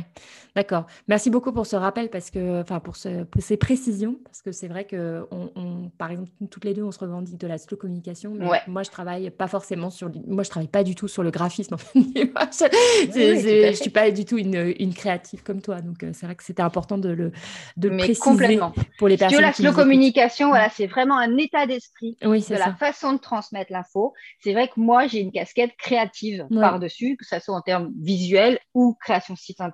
[0.56, 0.86] d'accord.
[1.08, 4.70] Merci beaucoup pour ce rappel, parce que, enfin, pour, ce, ces précisions, parce que c'est
[4.70, 8.34] vrai que, on, par exemple, toutes les deux, on se revendique de la slow communication,
[8.34, 11.32] mais moi, je travaille pas forcément sur, moi, je travaille pas du tout sur le
[11.32, 11.74] graphisme.
[11.74, 11.90] En fait.
[12.00, 16.36] je, ne suis pas du tout une, une, créative comme toi, donc euh, c'est vrai
[16.36, 17.32] que c'était important de le,
[17.76, 18.60] de préciser
[18.98, 19.42] pour les personnes.
[19.42, 24.14] la slow communication, voilà, c'est vraiment un état d'esprit de la façon de transmettre l'info.
[24.40, 28.60] C'est vrai que moi, j'ai une casquette créative par-dessus, que ce soit en termes visuels
[28.74, 29.73] ou création de site Internet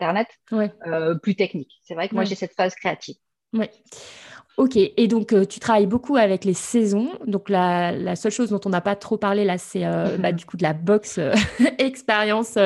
[0.87, 1.79] euh, plus technique.
[1.83, 3.15] C'est vrai que moi, j'ai cette phase créative.
[3.53, 3.65] Oui.
[4.57, 7.13] Ok, et donc euh, tu travailles beaucoup avec les saisons.
[7.25, 10.45] Donc la, seule chose dont on n'a pas trop parlé là, c'est euh, bah, du
[10.45, 11.17] coup de la box
[11.77, 12.57] expérience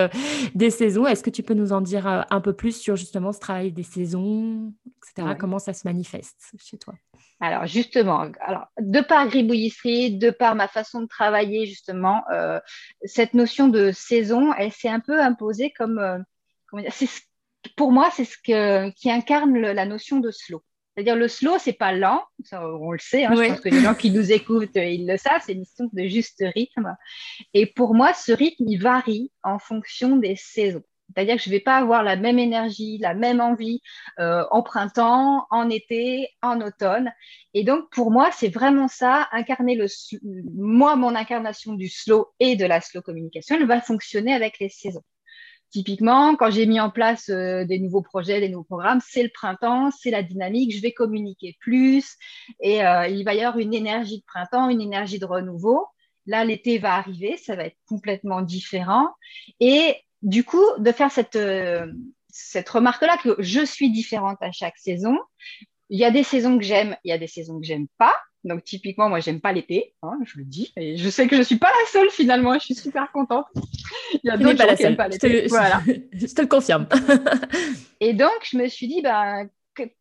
[0.55, 1.05] des saisons.
[1.05, 3.83] Est-ce que tu peux nous en dire un peu plus sur justement ce travail des
[3.83, 5.35] saisons, etc.
[5.39, 6.95] Comment ça se manifeste chez toi?
[7.39, 12.23] Alors justement, alors de par gribouillisserie, de par ma façon de travailler justement,
[13.03, 16.25] cette notion de saison, elle s'est un peu imposée comme
[17.75, 20.63] pour moi, c'est ce qui incarne la notion de slow.
[20.95, 23.95] C'est-à-dire le slow, c'est pas lent, on le sait, hein, je pense que les gens
[23.95, 26.95] qui nous écoutent, ils le savent, c'est une question de juste rythme.
[27.55, 30.83] Et pour moi, ce rythme, il varie en fonction des saisons.
[31.15, 33.81] C'est-à-dire que je ne vais pas avoir la même énergie, la même envie
[34.19, 37.11] euh, en printemps, en été, en automne.
[37.53, 39.87] Et donc, pour moi, c'est vraiment ça, incarner le...
[40.55, 44.69] Moi, mon incarnation du slow et de la slow communication, elle va fonctionner avec les
[44.69, 45.03] saisons.
[45.73, 49.31] Typiquement, quand j'ai mis en place euh, des nouveaux projets, des nouveaux programmes, c'est le
[49.33, 52.15] printemps, c'est la dynamique, je vais communiquer plus
[52.59, 55.87] et euh, il va y avoir une énergie de printemps, une énergie de renouveau.
[56.27, 59.09] Là, l'été va arriver, ça va être complètement différent.
[59.59, 61.91] Et du coup, de faire cette, euh,
[62.29, 65.17] cette remarque-là que je suis différente à chaque saison,
[65.89, 68.13] il y a des saisons que j'aime, il y a des saisons que j'aime pas.
[68.43, 70.73] Donc typiquement, moi, j'aime pas l'été, hein, je le dis.
[70.75, 72.53] Et je sais que je suis pas la seule finalement.
[72.55, 73.45] Je suis super contente.
[74.13, 75.47] Il y a d'autres gens qui n'aiment pas l'été.
[75.47, 75.81] Voilà.
[76.13, 76.87] je te le confirme.
[78.01, 79.43] et donc, je me suis dit, bah,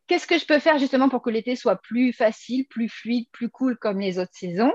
[0.07, 3.49] qu'est-ce que je peux faire justement pour que l'été soit plus facile, plus fluide, plus
[3.49, 4.73] cool comme les autres saisons?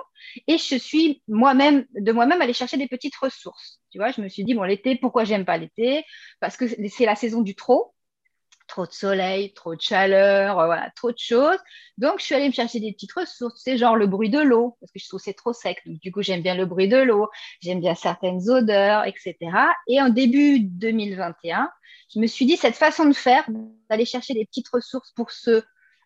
[0.47, 3.81] Et je suis moi-même, de moi-même, aller chercher des petites ressources.
[3.91, 6.03] Tu vois, je me suis dit, bon, l'été, pourquoi j'aime pas l'été?
[6.39, 7.93] Parce que c'est la saison du trop
[8.67, 11.57] trop de soleil, trop de chaleur, euh, trop de choses.
[11.97, 14.77] Donc, je suis allée me chercher des petites ressources, c'est genre le bruit de l'eau,
[14.79, 15.81] parce que je trouve c'est trop sec.
[15.85, 17.29] du coup, j'aime bien le bruit de l'eau,
[17.61, 19.35] j'aime bien certaines odeurs, etc.
[19.87, 21.69] Et en début 2021,
[22.13, 23.45] je me suis dit, cette façon de faire,
[23.89, 25.63] d'aller chercher des petites ressources pour se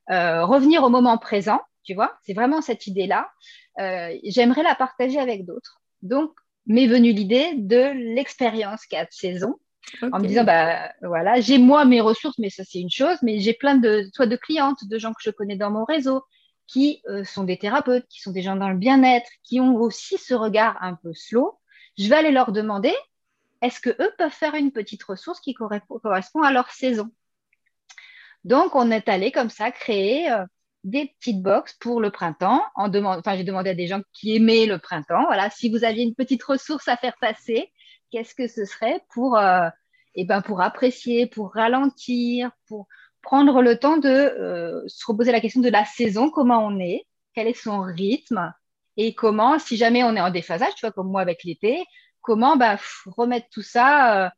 [0.09, 3.29] euh, revenir au moment présent, tu vois, c'est vraiment cette idée-là.
[3.79, 5.81] Euh, j'aimerais la partager avec d'autres.
[6.01, 6.31] Donc,
[6.67, 9.59] m'est venue l'idée de l'expérience 4 saisons
[10.11, 13.39] en me disant bah voilà j'ai moi mes ressources mais ça c'est une chose mais
[13.39, 16.23] j'ai plein de soit de clientes de gens que je connais dans mon réseau
[16.71, 20.17] qui euh, sont des thérapeutes, qui sont des gens dans le bien-être, qui ont aussi
[20.17, 21.59] ce regard un peu slow,
[21.97, 22.93] je vais aller leur demander
[23.61, 27.11] est-ce que eux peuvent faire une petite ressource qui correspond à leur saison?
[28.43, 30.45] Donc, on est allé comme ça créer euh,
[30.83, 32.63] des petites box pour le printemps.
[32.73, 35.25] En demande, enfin, j'ai demandé à des gens qui aimaient le printemps.
[35.25, 37.71] Voilà, si vous aviez une petite ressource à faire passer,
[38.11, 39.69] qu'est-ce que ce serait pour, euh,
[40.15, 42.87] eh ben, pour apprécier, pour ralentir, pour
[43.21, 47.07] prendre le temps de euh, se reposer la question de la saison, comment on est,
[47.33, 48.53] quel est son rythme
[48.97, 51.83] et comment, si jamais on est en déphasage, tu vois, comme moi avec l'été,
[52.21, 54.29] comment bah, remettre tout ça, euh,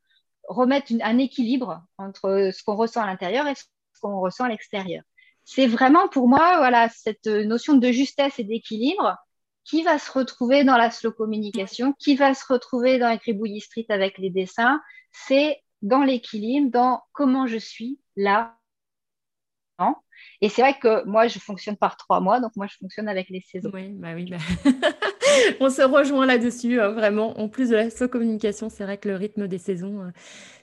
[0.47, 3.63] remettre un équilibre entre ce qu'on ressent à l'intérieur et ce
[4.01, 5.03] qu'on ressent à l'extérieur.
[5.45, 9.17] C'est vraiment pour moi voilà, cette notion de justesse et d'équilibre
[9.65, 13.85] qui va se retrouver dans la slow communication, qui va se retrouver dans Écribouillis Street
[13.89, 18.57] avec les dessins, c'est dans l'équilibre, dans comment je suis là
[20.41, 23.29] et c'est vrai que moi, je fonctionne par trois mois, donc moi, je fonctionne avec
[23.29, 23.71] les saisons.
[23.73, 24.29] Oui, bah oui.
[24.29, 24.37] Bah.
[25.59, 27.39] On se rejoint là-dessus, hein, vraiment.
[27.39, 30.09] En plus de la communication, c'est vrai que le rythme des saisons, euh,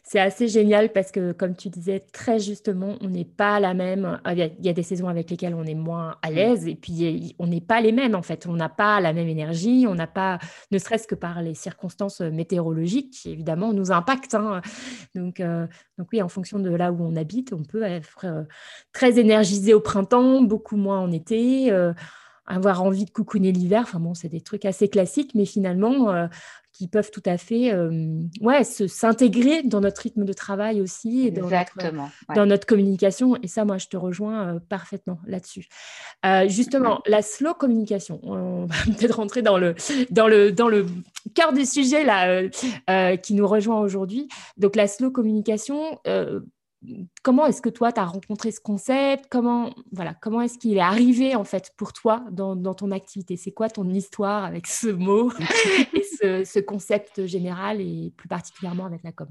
[0.03, 4.21] c'est assez génial parce que, comme tu disais très justement, on n'est pas la même.
[4.27, 7.35] Euh, il y, a des saisons avec lesquelles on est moins à l'aise et puis
[7.39, 8.47] on n'est pas les mêmes en fait.
[8.47, 10.39] On n'a pas la même énergie, on n'a pas,
[10.71, 14.35] ne serait-ce que par les circonstances météorologiques qui évidemment nous impactent.
[14.35, 14.63] Hein.
[15.15, 15.67] Donc, euh,
[15.99, 18.27] donc oui, en fonction de là où on habite, on peut être
[18.93, 21.71] très énergisé au printemps, beaucoup moins en été
[22.51, 23.83] avoir envie de coucouner l'hiver.
[23.83, 26.27] Enfin bon, c'est des trucs assez classiques, mais finalement, euh,
[26.73, 31.31] qui peuvent tout à fait euh, ouais, s'intégrer dans notre rythme de travail aussi et
[31.31, 33.37] dans, Exactement, notre, dans notre communication.
[33.43, 35.69] Et ça, moi, je te rejoins euh, parfaitement là-dessus.
[36.49, 39.75] justement, la slow communication, on va peut-être rentrer dans le,
[40.11, 40.87] dans, le, dans le
[41.35, 42.49] cœur du sujet là,
[43.19, 44.29] qui nous rejoint aujourd'hui.
[44.57, 45.99] Donc, la slow communication,
[47.23, 49.27] comment est-ce que toi, tu as rencontré ce concept?
[49.31, 53.37] Comment, voilà, comment est-ce qu'il est arrivé en fait pour toi dans, ton activité?
[53.37, 55.31] C'est quoi ton histoire avec ce mot
[55.95, 59.29] et ce, concept général et plus particulièrement avec la com?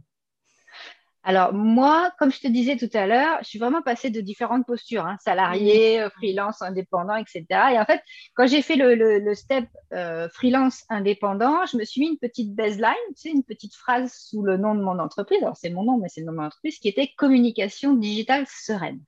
[1.23, 4.65] Alors moi, comme je te disais tout à l'heure, je suis vraiment passée de différentes
[4.65, 7.45] postures, hein, salarié, euh, freelance, indépendant, etc.
[7.73, 8.01] Et en fait,
[8.35, 12.93] quand j'ai fait le, step euh, freelance indépendant, je me suis mis une petite baseline,
[13.09, 15.39] tu sais, une petite phrase sous le nom de mon entreprise.
[15.41, 18.45] Alors c'est mon nom, mais c'est le nom de mon entreprise, qui était communication digitale
[18.47, 19.01] sereine.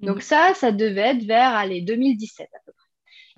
[0.00, 0.22] Donc mhm.
[0.22, 2.84] ça, ça devait être vers allez, 2017 à peu près.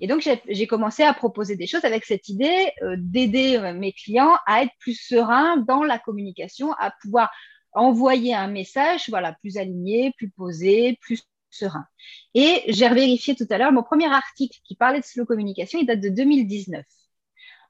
[0.03, 4.35] Et donc, j'ai commencé à proposer des choses avec cette idée euh, d'aider mes clients
[4.47, 7.29] à être plus sereins dans la communication, à pouvoir
[7.73, 11.85] envoyer un message voilà, plus aligné, plus posé, plus serein.
[12.33, 15.85] Et j'ai vérifié tout à l'heure, mon premier article qui parlait de slow communication, il
[15.85, 16.85] date de 2019.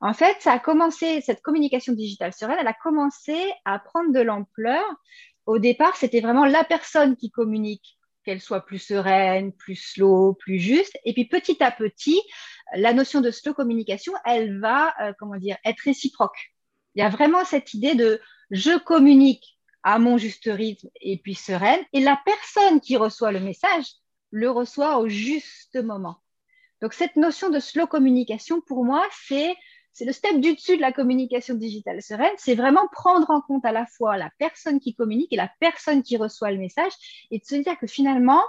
[0.02, 3.36] En fait, ça a commencé, cette communication digitale sereine, elle a commencé
[3.66, 4.84] à prendre de l'ampleur.
[5.46, 10.58] Au départ, c'était vraiment la personne qui communique, qu'elle soit plus sereine, plus slow, plus
[10.58, 10.98] juste.
[11.06, 12.20] Et puis petit à petit,
[12.76, 16.52] la notion de slow communication, elle va, euh, comment dire, être réciproque.
[16.96, 21.36] Il y a vraiment cette idée de je communique à mon juste rythme et puis
[21.36, 21.80] sereine.
[21.94, 23.86] Et la personne qui reçoit le message
[24.32, 26.18] le reçoit au juste moment.
[26.82, 29.56] Donc cette notion de slow communication, pour moi, c'est
[30.00, 32.34] le step du dessus de la communication digitale sereine.
[32.38, 36.02] C'est vraiment prendre en compte à la fois la personne qui communique et la personne
[36.02, 36.94] qui reçoit le message
[37.30, 38.42] et de se dire que finalement,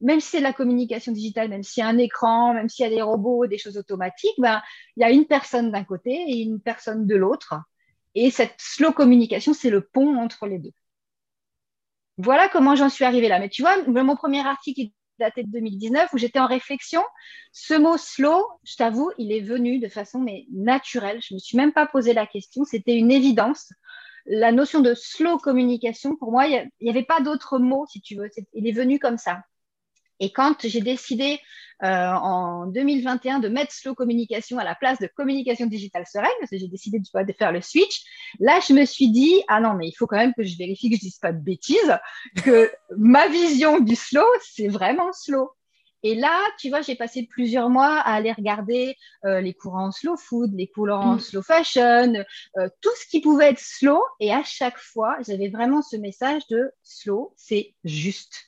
[0.00, 2.86] même si c'est la communication digitale, même s'il y a un écran, même s'il y
[2.86, 4.62] a des robots, des choses automatiques, ben,
[4.96, 7.54] il y a une personne d'un côté et une personne de l'autre.
[8.20, 10.72] Et cette slow communication, c'est le pont entre les deux.
[12.16, 13.38] Voilà comment j'en suis arrivée là.
[13.38, 17.00] Mais tu vois, mon premier article datait de 2019 où j'étais en réflexion.
[17.52, 21.20] Ce mot slow, je t'avoue, il est venu de façon mais naturelle.
[21.22, 22.64] Je ne me suis même pas posé la question.
[22.64, 23.72] C'était une évidence.
[24.26, 28.16] La notion de slow communication, pour moi, il n'y avait pas d'autre mot, si tu
[28.16, 28.28] veux.
[28.52, 29.42] Il est venu comme ça.
[30.20, 31.40] Et quand j'ai décidé
[31.84, 36.50] euh, en 2021 de mettre slow communication à la place de communication digitale sereine, parce
[36.50, 38.02] que j'ai décidé de, de faire le switch,
[38.40, 40.90] là, je me suis dit, ah non, mais il faut quand même que je vérifie
[40.90, 41.96] que je dise pas de bêtises,
[42.44, 45.50] que ma vision du slow, c'est vraiment slow.
[46.04, 50.16] Et là, tu vois, j'ai passé plusieurs mois à aller regarder euh, les courants slow
[50.16, 51.20] food, les courants mm.
[51.20, 52.14] slow fashion,
[52.56, 54.00] euh, tout ce qui pouvait être slow.
[54.20, 58.47] Et à chaque fois, j'avais vraiment ce message de slow, c'est juste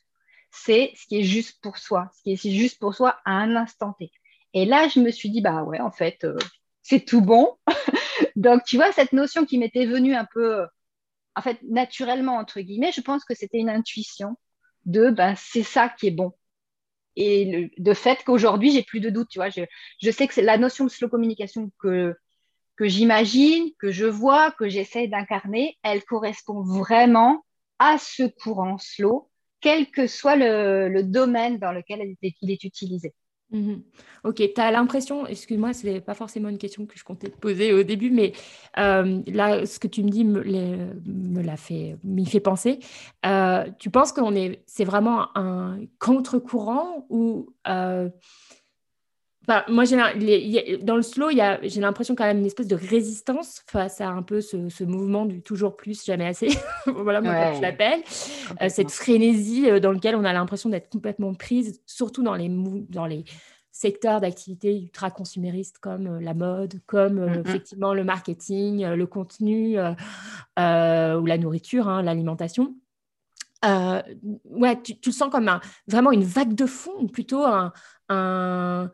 [0.50, 3.56] c'est ce qui est juste pour soi, ce qui est juste pour soi à un
[3.56, 4.10] instant T.
[4.54, 6.36] Et là, je me suis dit, bah ouais, en fait, euh,
[6.82, 7.56] c'est tout bon.
[8.36, 10.66] Donc, tu vois, cette notion qui m'était venue un peu, euh,
[11.36, 14.36] en fait, naturellement, entre guillemets, je pense que c'était une intuition
[14.86, 16.32] de, ben, c'est ça qui est bon.
[17.16, 19.50] Et de fait qu'aujourd'hui, j'ai plus de doute, tu vois.
[19.50, 22.14] Je, sais que c'est la notion de slow communication que,
[22.76, 27.44] que j'imagine, que je vois, que j'essaie d'incarner, elle correspond vraiment
[27.78, 29.29] à ce courant slow
[29.60, 33.12] quel que soit le, domaine dans lequel il est, utilisé.
[33.50, 33.82] Mhm.
[34.22, 37.36] Ok, tu as l'impression, excuse-moi, ce n'est pas forcément une question que je comptais te
[37.36, 38.32] poser au début, mais
[38.78, 42.78] euh, là, ce que tu me dis me, l'a fait, m'y fait penser.
[43.26, 48.08] Euh, tu penses que est, c'est vraiment un contre-courant ou euh,
[49.68, 54.08] moi, j'ai, dans le slow, j'ai l'impression quand même une espèce de résistance face à
[54.08, 56.48] un peu ce, mouvement du toujours plus, jamais assez.
[56.86, 58.02] voilà, moi, je l'appelle.
[58.60, 62.48] Euh, cette frénésie euh, dans laquelle on a l'impression d'être complètement prise, surtout dans les,
[62.88, 63.24] dans les
[63.72, 69.80] secteurs d'activité ultra consuméristes comme euh, la mode, comme effectivement le marketing, le contenu ou
[70.56, 72.74] la nourriture, hein, l'alimentation.
[73.64, 77.72] ouais, tu, le sens comme un, vraiment une vague de fond, ou plutôt un,
[78.08, 78.90] un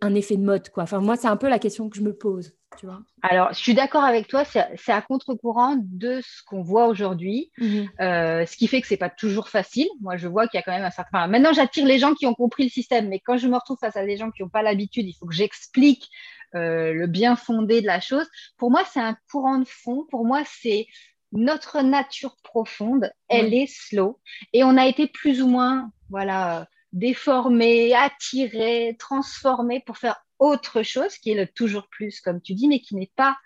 [0.00, 0.82] un effet de mode, quoi.
[0.82, 3.00] Enfin, moi, c'est un peu la question que je me pose, tu vois.
[3.22, 7.88] Alors, je suis d'accord avec toi, c'est à contre-courant de ce qu'on voit aujourd'hui, mhm.
[8.00, 9.88] euh, ce qui fait que c'est pas toujours facile.
[10.00, 11.26] Moi, je vois qu'il y a quand même un certain.
[11.26, 13.96] maintenant, j'attire les gens qui ont compris le système, mais quand je me retrouve face
[13.96, 16.08] à des gens qui n'ont pas l'habitude, il faut que j'explique
[16.54, 18.26] euh, le bien fondé de la chose.
[18.58, 20.04] Pour moi, c'est un courant de fond.
[20.10, 20.86] Pour moi, c'est
[21.32, 23.10] notre nature profonde.
[23.28, 24.20] Elle est slow,
[24.52, 31.16] et on a été plus ou moins, voilà déformer, attirer, transformer pour faire autre chose
[31.18, 33.36] qui est le toujours plus, comme tu dis, mais qui n'est pas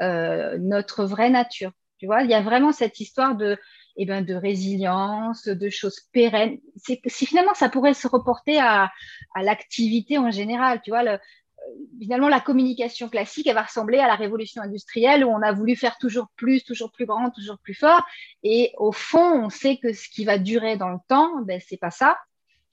[0.00, 1.72] euh, notre vraie nature.
[1.98, 3.58] Tu vois, il y a vraiment cette histoire de,
[3.96, 6.58] eh ben, de résilience, de choses pérennes.
[6.76, 8.90] Si finalement ça pourrait se reporter à,
[9.40, 11.18] l'activité en général, tu vois, le,
[11.98, 15.76] finalement, la communication classique, elle va ressembler à la révolution industrielle où on a voulu
[15.76, 18.02] faire toujours plus, toujours plus grand, toujours plus fort.
[18.42, 21.78] Et au fond, on sait que ce qui va durer dans le temps, ben, c'est
[21.78, 22.16] pas ça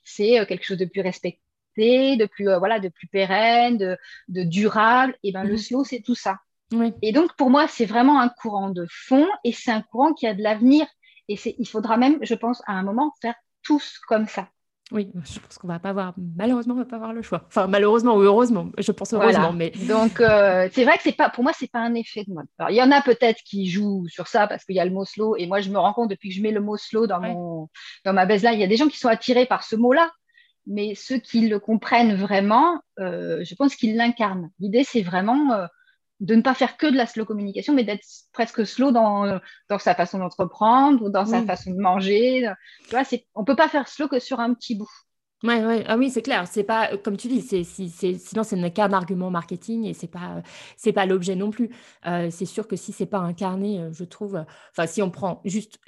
[0.04, 1.40] c'est euh, quelque chose de plus respecté,
[1.78, 3.98] de plus, euh, voilà, de plus pérenne, de,
[4.44, 5.16] durable.
[5.24, 5.58] Et ben, le mhm.
[5.58, 6.38] slow, c'est tout ça.
[7.02, 10.26] Et donc, pour moi, c'est vraiment un courant de fond et c'est un courant qui
[10.26, 10.88] a de l'avenir.
[11.28, 14.50] Et il faudra même, je pense, à un moment, faire tous comme ça.
[14.92, 17.44] Oui, je pense qu'on va pas avoir, malheureusement, on va pas avoir le choix.
[17.48, 19.54] Enfin, malheureusement ou heureusement, je pense heureusement.
[19.54, 19.72] Mais...
[19.88, 22.48] Donc, euh, c'est vrai que c'est pas, pour moi, c'est pas un effet de mode.
[22.70, 25.06] il y en a peut-être qui jouent sur ça parce qu'il y a le mot
[25.06, 25.36] slow.
[25.38, 27.70] Et moi, je me rends compte depuis que je mets le mot slow dans, mon,
[28.06, 30.12] dans ma baseline, il y a des gens qui sont attirés par ce mot-là
[30.68, 34.52] mais ceux qui le comprennent vraiment, euh, je pense qu'ils l'incarnent.
[34.60, 35.66] L'idée, c'est vraiment euh,
[36.22, 39.80] de ne pas faire que de la slow communication, mais d'être presque slow dans, dans
[39.80, 42.48] sa façon d'entreprendre ou dans sa façon de manger.
[42.84, 43.04] Tu vois,
[43.34, 44.92] on ne peut pas faire slow que sur un petit bout.
[45.44, 45.84] Ouais, ouais.
[45.88, 46.48] Ah oui, c'est clair.
[46.48, 50.44] C'est pas, comme tu dis, c'est, sinon c'est qu'un argument marketing et c'est pas,
[50.78, 51.72] c'est pas l'objet non plus.
[52.06, 55.80] Euh, c'est sûr que si c'est pas incarné, je trouve, enfin, si on prend juste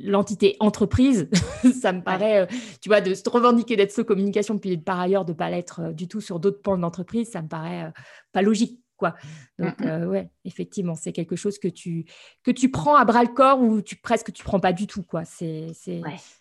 [0.00, 1.28] l'entité entreprise,
[1.82, 2.48] ça me paraît,
[2.80, 6.08] tu vois, de se revendiquer d'être sous communication, puis par ailleurs de pas l'être du
[6.08, 7.92] tout sur d'autres pans de l'entreprise, ça me paraît
[8.32, 8.83] pas logique.
[9.04, 9.14] Quoi.
[9.58, 12.06] Donc, mmh ouais, effectivement, c'est quelque chose que tu,
[12.42, 15.02] que tu prends à bras le corps ou tu, presque tu prends pas du tout.
[15.02, 15.24] Quoi.
[15.24, 15.72] C'est.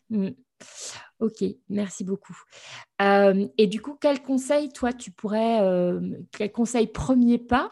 [0.09, 0.29] Mmh.
[1.19, 2.37] Ok, merci beaucoup.
[3.01, 7.71] Euh, et du coup, quel conseil, toi, tu pourrais, euh, quel conseil premier pas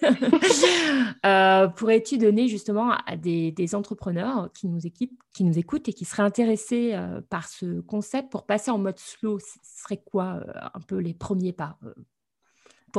[1.26, 6.04] euh, pourrais-tu donner justement à des, entrepreneurs qui nous, équipent, qui nous écoutent et qui
[6.04, 9.38] seraient intéressés par ce concept pour passer en mode slow?
[9.38, 10.40] Ce serait quoi
[10.74, 11.78] un peu les premiers pas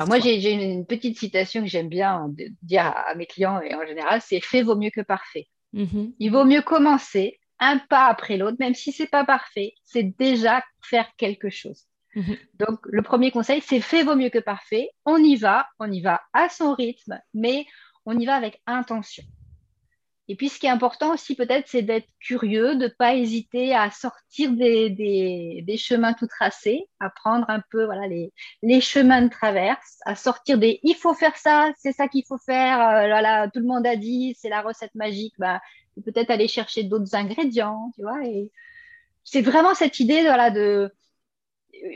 [0.08, 2.30] moi, j'ai une petite citation que j'aime bien
[2.62, 5.48] dire à, mes clients et en général, c'est fait vaut mieux que parfait.
[5.74, 10.04] Mmh Il vaut mieux commencer un pas après l'autre, même si c'est pas parfait, c'est
[10.18, 11.86] déjà faire quelque chose.
[12.16, 12.38] Mhm.
[12.56, 14.90] Donc, le premier conseil, c'est fait vaut mieux que parfait.
[15.06, 17.66] On y va, on y va à son rythme, mais
[18.06, 19.24] on y va avec intention.
[20.28, 23.76] Et puis, ce qui est important aussi, peut-être, c'est d'être curieux, de ne pas hésiter
[23.76, 30.00] à sortir des, chemins tout tracés, à prendre un peu voilà, les, chemins de traverse,
[30.06, 33.60] à sortir des il faut faire ça, c'est ça qu'il faut faire, euh, voilà, tout
[33.60, 35.34] le monde a dit, c'est la recette magique.
[35.38, 35.62] Bah,
[36.06, 38.20] peut-être aller chercher d'autres ingrédients, tu vois.
[39.24, 40.94] C'est vraiment cette idée, voilà, de,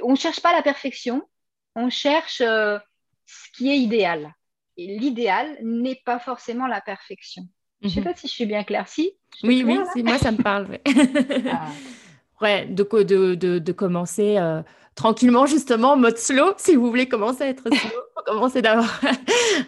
[0.03, 1.27] on ne cherche pas la perfection,
[1.75, 2.77] on cherche euh,
[3.25, 4.33] ce qui est idéal.
[4.77, 7.43] Et l'idéal n'est pas forcément la perfection.
[7.85, 8.13] Je ne sais mhm.
[8.13, 8.87] pas si je suis bien claire.
[8.87, 9.11] Si
[9.43, 10.67] Oui, oui, moi, ça me parle.
[10.69, 10.81] Ouais,
[11.51, 11.67] ah.
[12.41, 14.63] ouais de, de, de, de commencer euh,
[14.95, 19.01] tranquillement, justement, en mode slow, si vous voulez commencer à être slow, commencer d'avoir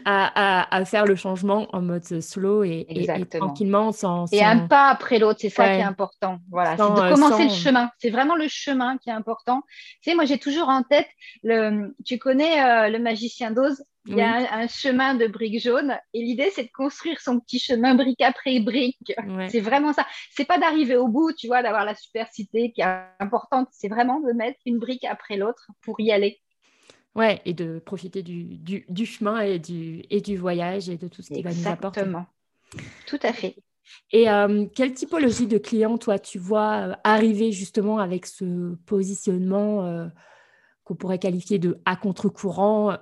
[0.06, 2.88] à, à, faire le changement en mode slow et,
[3.30, 6.39] tranquillement sans, Et un pas après l'autre, c'est ça qui est important.
[6.49, 7.91] Voilà, c'est de euh, commencer le chemin.
[7.99, 9.61] C'est vraiment le chemin qui est important.
[10.01, 11.07] Tu sais, moi, j'ai toujours en tête,
[11.43, 13.84] le, tu connais euh, le magicien d'Oz?
[14.08, 17.60] Il y a un, chemin de briques jaunes et l'idée c'est de construire son petit
[17.60, 19.14] chemin brique après brique.
[19.49, 20.05] C'est vraiment ça.
[20.32, 23.68] C'est pas d'arriver au bout, tu vois, d'avoir la supercité qui est importante.
[23.72, 26.39] C'est vraiment de mettre une brique après l'autre pour y aller.
[27.16, 28.43] Ouais, et de profiter du,
[28.88, 32.01] du, chemin et du, et du voyage et de tout ce qui va nous apporter.
[32.01, 32.28] Exactement.
[33.08, 33.55] Tout à fait.
[34.12, 39.86] Et euh, quelle typologie de clients, toi, tu vois euh, arriver justement avec ce positionnement
[39.86, 40.08] euh,
[40.84, 42.97] qu'on pourrait qualifier de à contre-courant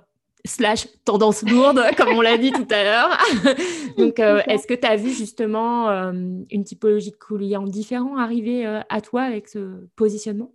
[0.46, 3.18] slash tendance lourde, comme on l'a dit tout à l'heure.
[3.98, 6.14] Donc, euh, est-ce que tu as vu justement euh,
[6.50, 10.52] une typologie de clients différents arriver euh, à toi avec ce positionnement?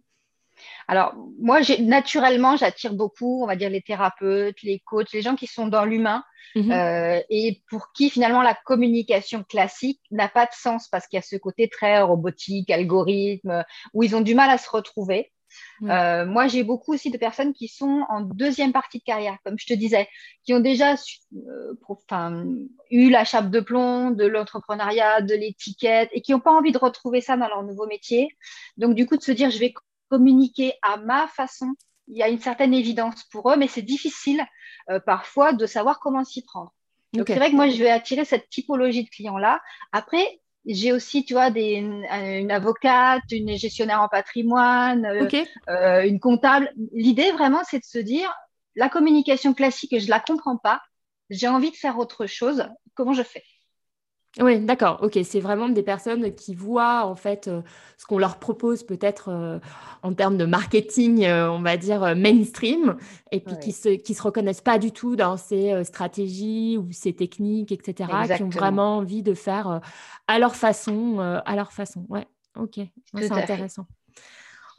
[0.89, 5.47] Alors, moi, naturellement, j'attire beaucoup, on va dire, les thérapeutes, les coachs, les gens qui
[5.47, 6.25] sont dans l'humain
[6.57, 6.73] mmh
[7.31, 11.23] et pour qui, finalement, la communication classique n'a pas de sens parce qu'il y a
[11.23, 13.65] ce côté très robotique, algorithme,
[13.95, 15.31] où ils ont du mal à se retrouver.
[15.83, 19.59] Euh, moi, j'ai beaucoup aussi de personnes qui sont en deuxième partie de carrière, comme
[19.59, 20.09] je te disais,
[20.45, 22.45] qui ont déjà euh,
[22.91, 26.79] eu la chape de plomb de l'entrepreneuriat, de l'étiquette, et qui n'ont pas envie de
[26.79, 28.29] retrouver ça dans leur nouveau métier.
[28.77, 29.75] Donc, du coup, de se dire, je vais
[30.09, 31.75] communiquer à ma façon,
[32.09, 34.45] il y a une certaine évidence pour eux, mais c'est difficile
[34.91, 36.73] euh, parfois de savoir comment s'y prendre.
[37.13, 39.61] Donc, c'est vrai que moi, je vais attirer cette typologie de clients-là.
[39.93, 45.29] Après, j'ai aussi, tu vois, des, une, avocate, une gestionnaire en patrimoine, euh,
[45.69, 46.73] euh, une comptable.
[46.93, 48.33] L'idée vraiment, c'est de se dire,
[48.77, 50.81] la communication classique, je la comprends pas.
[51.31, 52.69] J'ai envie de faire autre chose.
[52.95, 53.45] Comment je fais?
[54.39, 55.01] Oui, d'accord.
[55.03, 57.63] Ok, c'est vraiment des personnes qui voient en fait euh,
[57.99, 59.59] ce qu'on leur propose peut-être euh,
[60.03, 62.97] en termes de marketing, euh, on va dire mainstream,
[63.33, 67.13] et puis qui se qui se reconnaissent pas du tout dans ces stratégies ou ces
[67.13, 68.09] techniques, etc.
[68.37, 69.81] Qui ont vraiment envie de faire
[70.29, 72.07] à leur façon, à leur façon.
[72.09, 72.27] Ouais.
[72.57, 72.81] Ok,
[73.17, 73.87] c'est intéressant.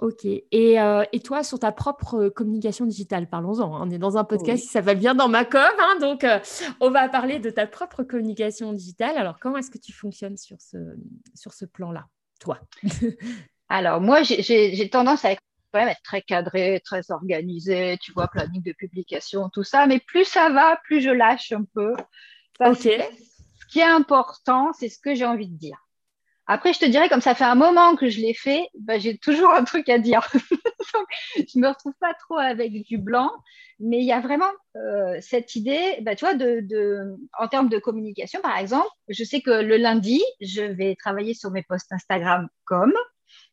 [0.02, 0.26] Ok.
[0.26, 3.76] Et, euh, et, toi, sur ta propre communication digitale, parlons-en.
[3.76, 3.82] Hein.
[3.84, 6.39] On est dans un podcast ça va bien dans ma com, hein, donc euh,
[6.80, 9.16] on va parler de ta propre communication digitale.
[9.16, 10.78] Alors, comment est-ce que tu fonctionnes sur ce,
[11.36, 12.08] sur ce plan-là,
[12.39, 12.60] toi?
[13.70, 18.64] Alors, moi, j'ai tendance à quand même être très cadré, très organisé, tu vois, planning
[18.64, 19.86] de publication, tout ça.
[19.86, 21.93] Mais plus ça va, plus je lâche un peu.
[22.60, 22.82] ok.
[22.82, 25.78] ce qui est important, c'est ce que j'ai envie de dire.
[26.47, 29.17] Après, je te dirais, comme ça fait un moment que je l'ai fait, bah, j'ai
[29.17, 30.27] toujours un truc à dire.
[31.35, 33.31] je ne me retrouve pas trop avec du blanc,
[33.79, 38.41] mais il y a vraiment euh, cette idée, tu vois, de, en termes de communication,
[38.41, 42.93] par exemple, je sais que le lundi, je vais travailler sur mes posts Instagram comme.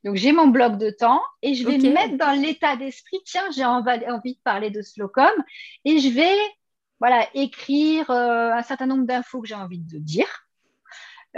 [0.05, 3.45] Donc, j'ai mon bloc de temps et je vais me mettre dans l'état d'esprit, tiens,
[3.55, 5.30] j'ai envie de parler de Slowcom
[5.84, 6.36] et je vais
[7.01, 10.48] voilà, écrire euh, un certain nombre d'infos que j'ai envie de dire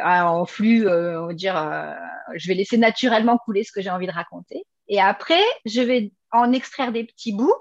[0.03, 1.95] en flux, euh, on va dire, euh,
[2.35, 4.65] je vais laisser naturellement couler ce que j'ai envie de raconter.
[4.89, 7.55] Et après, je vais en extraire des petits bouts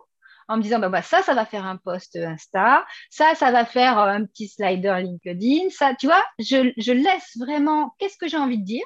[0.47, 3.65] en me disant, bah, bah ça, ça va faire un post Insta, ça, ça va
[3.65, 8.27] faire euh, un petit slider LinkedIn, ça, tu vois, je, je laisse vraiment, qu'est-ce que
[8.27, 8.85] j'ai envie de dire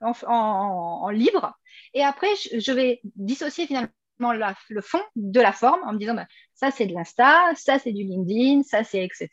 [0.00, 1.54] en, en, libre.
[1.94, 6.14] Et après, je, je vais dissocier finalement le fond de la forme en me disant
[6.14, 6.26] bah,
[6.60, 9.28] ça c'est de l'Insta, ça c'est du LinkedIn, ça c'est etc.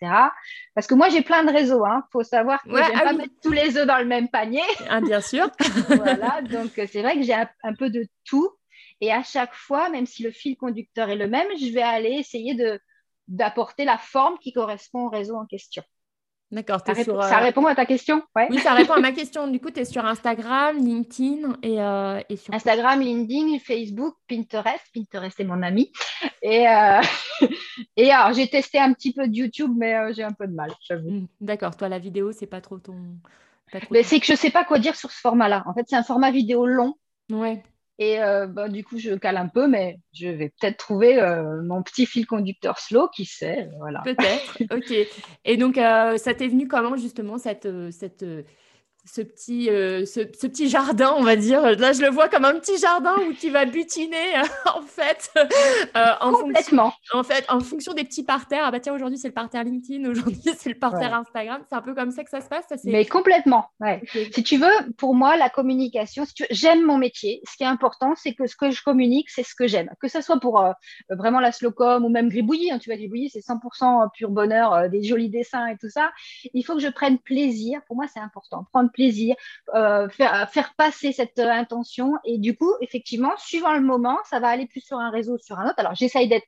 [0.73, 2.03] Parce que moi j'ai plein de réseaux, il hein.
[2.13, 4.61] faut savoir que je j'aime ah pas mettre tous les œufs dans le même panier.
[4.89, 5.49] Ah, bien sûr.
[5.89, 8.49] voilà, donc c'est vrai que j'ai un, peu de tout
[9.01, 12.11] et à chaque fois, même si le fil conducteur est le même, je vais aller
[12.11, 12.79] essayer de
[13.27, 15.83] d'apporter la forme qui correspond au réseau en question.
[16.49, 16.79] D'accord.
[16.85, 18.23] Ça, ça, répond à ta question?
[18.49, 19.47] Oui, ça répond à ma question.
[19.47, 22.53] Du coup, tu es sur Instagram, LinkedIn et, euh, et sur...
[22.53, 24.85] Instagram, LinkedIn, Facebook, Pinterest.
[24.93, 25.91] Pinterest est mon ami.
[26.41, 27.01] Et, euh,
[27.97, 30.53] et alors, j'ai testé un petit peu de YouTube, mais euh, j'ai un peu de
[30.53, 31.11] mal, j'avoue.
[31.11, 31.75] Mmh, d'accord.
[31.75, 32.95] Toi, la vidéo, c'est pas trop ton...
[33.91, 35.63] mais c'est que je sais pas quoi dire sur ce format-là.
[35.65, 36.95] En fait, c'est un format vidéo long.
[37.29, 37.61] Ouais.
[37.99, 41.61] Et euh, bah, du coup, je cale un peu, mais je vais peut-être trouver euh,
[41.63, 43.69] mon petit fil conducteur slow, qui sait.
[43.79, 44.01] Voilà.
[44.03, 44.93] Peut-être, ok.
[45.45, 48.23] Et donc, euh, ça t'est venu comment justement cette, cette
[49.07, 51.61] ce petit, euh, ce, petit jardin, on va dire.
[51.77, 54.35] Là, je le vois comme un petit jardin où tu vas butiner,
[54.75, 55.31] en fait.
[55.35, 56.91] Euh, en Complètement.
[56.91, 58.63] Fonction, en fait, en fonction des petits parterres.
[58.65, 61.61] Ah bah tiens, aujourd'hui, c'est le parterre LinkedIn, aujourd'hui, c'est le parterre Instagram.
[61.69, 62.65] C'est un peu comme ça que ça se passe.
[62.67, 64.01] Ça, Mais complètement, ouais.
[64.33, 67.41] Si tu veux, pour moi, la communication, si j'aime mon métier.
[67.49, 69.89] Ce qui est important, c'est que ce que je communique, c'est ce que j'aime.
[70.01, 70.71] Que ce soit pour euh,
[71.09, 72.71] vraiment la slowcom ou même Gribouillis.
[72.71, 76.11] Hein, tu vois, Gribouillis, c'est 100% pur bonheur, des jolis dessins et tout ça.
[76.53, 77.81] Il faut que je prenne plaisir.
[77.87, 78.65] Pour moi, c'est important.
[78.71, 79.35] Prendre plaisir,
[79.75, 82.13] euh, faire, passer cette euh, intention.
[82.25, 85.59] Et du coup, effectivement, suivant le moment, ça va aller plus sur un réseau, sur
[85.59, 85.77] un autre.
[85.77, 86.47] Alors, j'essaye d'être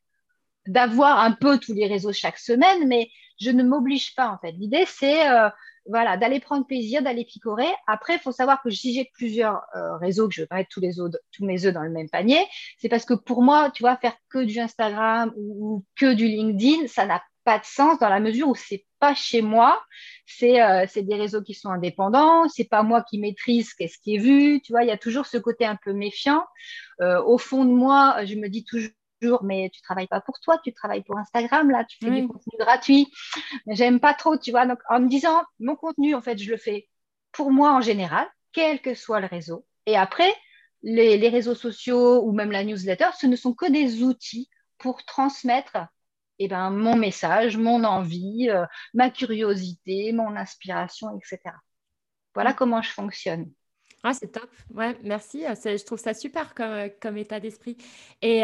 [0.68, 4.52] d'avoir un peu tous les réseaux chaque semaine, mais je ne m'oblige pas en fait.
[4.52, 5.50] L'idée c'est euh,
[5.88, 7.70] voilà d'aller prendre plaisir, d'aller picorer.
[7.88, 9.62] Après, il faut savoir que si j'ai plusieurs
[10.02, 12.10] réseaux, que je veux pas mettre tous les œufs, tous mes œufs dans le même
[12.10, 12.46] panier,
[12.78, 16.88] c'est parce que pour moi, tu vois, faire que du Instagram ou que du LinkedIn,
[16.88, 19.84] ça n'a pas de sens dans la mesure où c'est pas chez moi,
[20.28, 24.20] c'est euh, des réseaux qui sont indépendants, c'est pas moi qui maîtrise qu'est-ce qui est
[24.20, 26.46] vu, tu vois, il y a toujours ce côté un peu méfiant.
[27.02, 28.92] Euh, au fond de moi, je me dis toujours
[29.42, 32.54] mais tu travailles pas pour toi, tu travailles pour Instagram, là, tu fais du contenu
[32.60, 33.12] gratuit.
[33.66, 34.68] Mais j'aime pas trop, tu vois.
[34.68, 36.88] Donc, en me disant, mon contenu, en fait, je le fais
[37.32, 39.66] pour moi en général, quel que soit le réseau.
[39.88, 40.32] Et après,
[40.84, 45.04] les, les réseaux sociaux ou même la newsletter, ce ne sont que des outils pour
[45.04, 45.78] transmettre
[46.40, 51.56] eh ben, mon message, mon envie, euh, ma curiosité, mon inspiration, etc.
[52.34, 52.56] Voilà mm.
[52.56, 53.52] comment je fonctionne.
[54.04, 54.50] Ah, c'est top.
[54.74, 55.46] Ouais, merci.
[55.46, 57.76] Euh, je trouve ça super comme, euh, comme état d'esprit.
[58.22, 58.44] Et,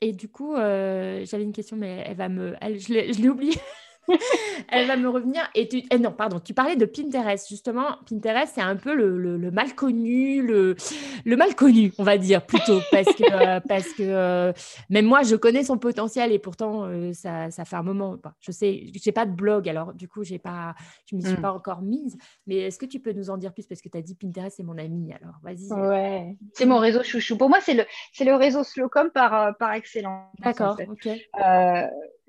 [0.00, 2.56] et du coup, j'avais une question, mais elle va me.
[2.60, 3.60] Elle, je l'ai oubliée.
[4.68, 5.48] Elle va me revenir.
[5.54, 5.82] Et tu...
[5.90, 7.48] Eh non, pardon, tu parlais de Pinterest.
[7.48, 10.76] Justement, Pinterest, c'est un peu le, mal connu, le,
[11.24, 12.80] le mal connu, on va dire plutôt.
[12.90, 14.52] Parce que, euh, parce que euh,
[14.90, 18.16] même moi, je connais son potentiel et pourtant, euh, ça, ça, fait un moment.
[18.40, 20.74] je sais, je n'ai pas de blog, alors du coup, j'ai pas,
[21.06, 21.42] je ne m'y suis hmm.
[21.42, 22.16] pas encore mise.
[22.46, 23.66] Mais est-ce que tu peux nous en dire plus?
[23.66, 25.12] Parce que tu as dit Pinterest, c'est mon ami.
[25.12, 25.72] Alors, vas-y.
[25.72, 27.36] Ouais, c'est mon réseau chouchou.
[27.36, 27.84] Pour moi, c'est le,
[28.20, 30.28] le réseau Slowcom par, par excellence.
[30.40, 31.08] D'accord, ok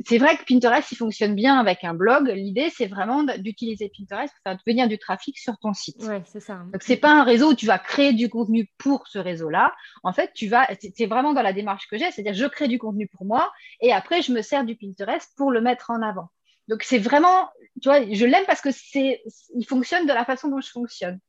[0.03, 2.27] c'est vrai que Pinterest, il fonctionne bien avec un blog.
[2.27, 6.03] L'idée, c'est vraiment d'utiliser Pinterest pour faire venir du trafic sur ton site.
[6.03, 6.55] Ouais, c'est ça.
[6.73, 9.73] Donc, c'est pas un réseau où tu vas créer du contenu pour ce réseau-là.
[10.03, 12.77] En fait, tu vas, c'est vraiment dans la démarche que j'ai, c'est-à-dire je crée du
[12.77, 16.29] contenu pour moi et après, je me sers du Pinterest pour le mettre en avant.
[16.67, 17.49] Donc, c'est vraiment,
[17.81, 19.23] tu vois, je l'aime parce que c'est,
[19.55, 21.19] il fonctionne de la façon dont je fonctionne.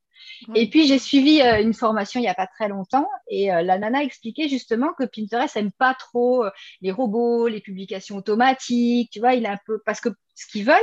[0.55, 3.63] Et puis, j'ai suivi euh, une formation il n'y a pas très longtemps et euh,
[3.63, 6.51] la nana expliquait justement que Pinterest n'aime pas trop euh,
[6.81, 9.81] les robots, les publications automatiques, tu vois, il est un peu...
[9.85, 10.77] Parce que ce qu'ils veulent,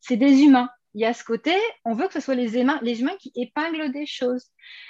[0.00, 0.68] c'est des humains.
[0.96, 3.30] Il y a ce côté, on veut que ce soit les humains, les humains qui
[3.36, 4.46] épinglent des choses.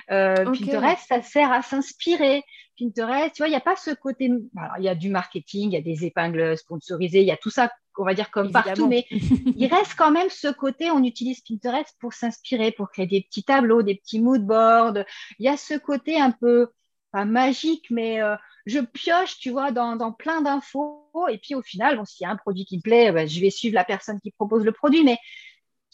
[0.09, 2.43] Pinterest, ça sert à s'inspirer.
[2.79, 4.31] Pinterest, tu vois, il n'y a pas ce côté.
[4.79, 7.51] il y a du marketing, il y a des épingles sponsorisées, il y a tout
[7.51, 11.41] ça on va dire comme partout, mais il reste quand même ce côté, on utilise
[11.41, 15.05] Pinterest pour s'inspirer, pour créer des petits tableaux, des petits mood boards.
[15.39, 16.69] Il y a ce côté un peu,
[17.13, 18.37] pas magique, mais euh,
[18.67, 21.09] je pioche, tu vois, dans, plein d'infos.
[21.31, 23.41] Et puis au final, bon, s'il y a un produit qui me plaît, bah, je
[23.41, 25.05] vais suivre la personne qui propose le produit.
[25.05, 25.19] Mais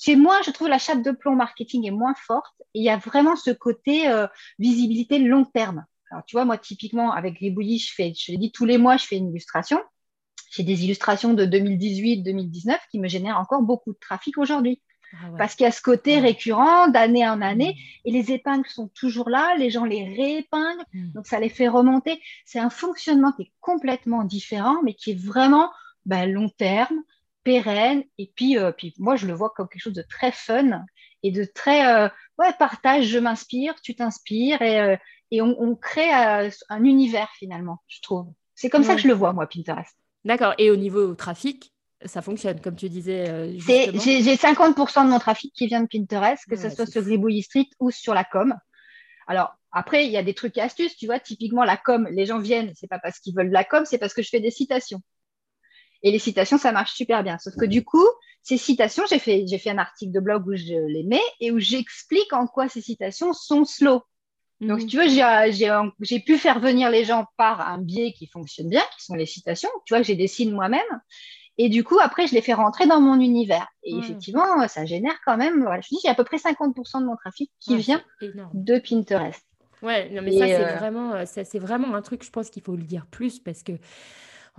[0.03, 2.55] chez moi, je trouve la chape de plomb marketing est moins forte.
[2.75, 4.27] Et il y a vraiment ce côté euh,
[4.59, 5.85] visibilité long terme.
[6.11, 8.97] Alors, tu vois, moi, typiquement, avec Gribouillis, je fais, je l'ai dit, tous les mois,
[8.97, 9.81] je fais une illustration.
[10.51, 14.83] J'ai des illustrations de 2018-2019 qui me génèrent encore beaucoup de trafic aujourd'hui.
[15.13, 18.09] Ah Parce qu'il y a ce côté récurrent d'année en année mmh.
[18.09, 21.13] et les épingles sont toujours là, les gens les réépinglent, mmh.
[21.13, 22.21] donc ça les fait remonter.
[22.47, 25.71] C'est un fonctionnement qui est complètement différent, mais qui est vraiment
[26.07, 27.03] ben, long terme,
[27.45, 28.05] pérenne.
[28.19, 30.85] Et puis, euh, puis moi, je le vois comme quelque chose de très fun
[31.23, 34.97] et de très euh, ouais, partage, je m'inspire, tu t'inspires et, euh,
[35.31, 38.27] et on, crée un univers finalement, je trouve.
[38.55, 39.97] C'est comme ça que je le vois, moi, Pinterest.
[40.25, 40.55] D'accord.
[40.59, 41.73] Et au niveau trafic,
[42.05, 43.57] ça fonctionne, comme tu disais.
[43.59, 47.69] J'ai 50% de mon trafic qui vient de Pinterest, que ce soit sur Gribouille Street
[47.81, 48.55] ou sur la com.
[49.27, 50.97] Alors, après, il y a des trucs et astuces.
[50.97, 53.85] Tu vois, typiquement, la com, les gens viennent, c'est pas parce qu'ils veulent la com,
[53.87, 55.01] c'est parce que je fais des citations.
[56.03, 57.39] Et les citations, ça marche super bien.
[57.39, 58.07] Sauf que du coup,
[58.43, 61.53] ces citations, j'ai fait, j'ai fait un article de blog où je les mets et
[61.53, 64.03] où j'explique en quoi ces citations sont slow.
[64.61, 64.91] Donc, si mhm.
[64.91, 69.05] tu veux, j'ai pu faire venir les gens par un biais qui fonctionne bien, qui
[69.05, 69.71] sont les citations.
[69.87, 70.81] Tu vois que j'ai des signes moi-même.
[71.59, 73.67] Et du coup, après, je les fais rentrer dans mon univers.
[73.83, 77.07] Et effectivement, ça génère quand même, voilà, je dis, j'ai à peu près 50% de
[77.07, 79.45] mon trafic qui vient de Pinterest.
[79.83, 82.63] Ouais, non, mais ça, c'est euh, vraiment, euh, c'est vraiment un truc, je pense qu'il
[82.63, 83.73] faut le dire plus parce que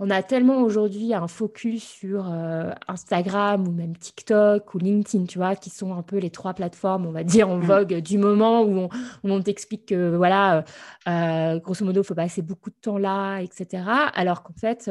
[0.00, 5.38] on a tellement aujourd'hui un focus sur euh, Instagram ou même TikTok ou LinkedIn, tu
[5.38, 7.64] vois, qui sont un peu les trois plateformes, on va dire, en mm.
[7.64, 8.88] vogue du moment où
[9.22, 10.62] on, t'explique que, voilà, euh,
[11.08, 13.84] euh, grosso modo, il faut passer beaucoup de temps là, etc.
[14.14, 14.90] Alors qu'en fait,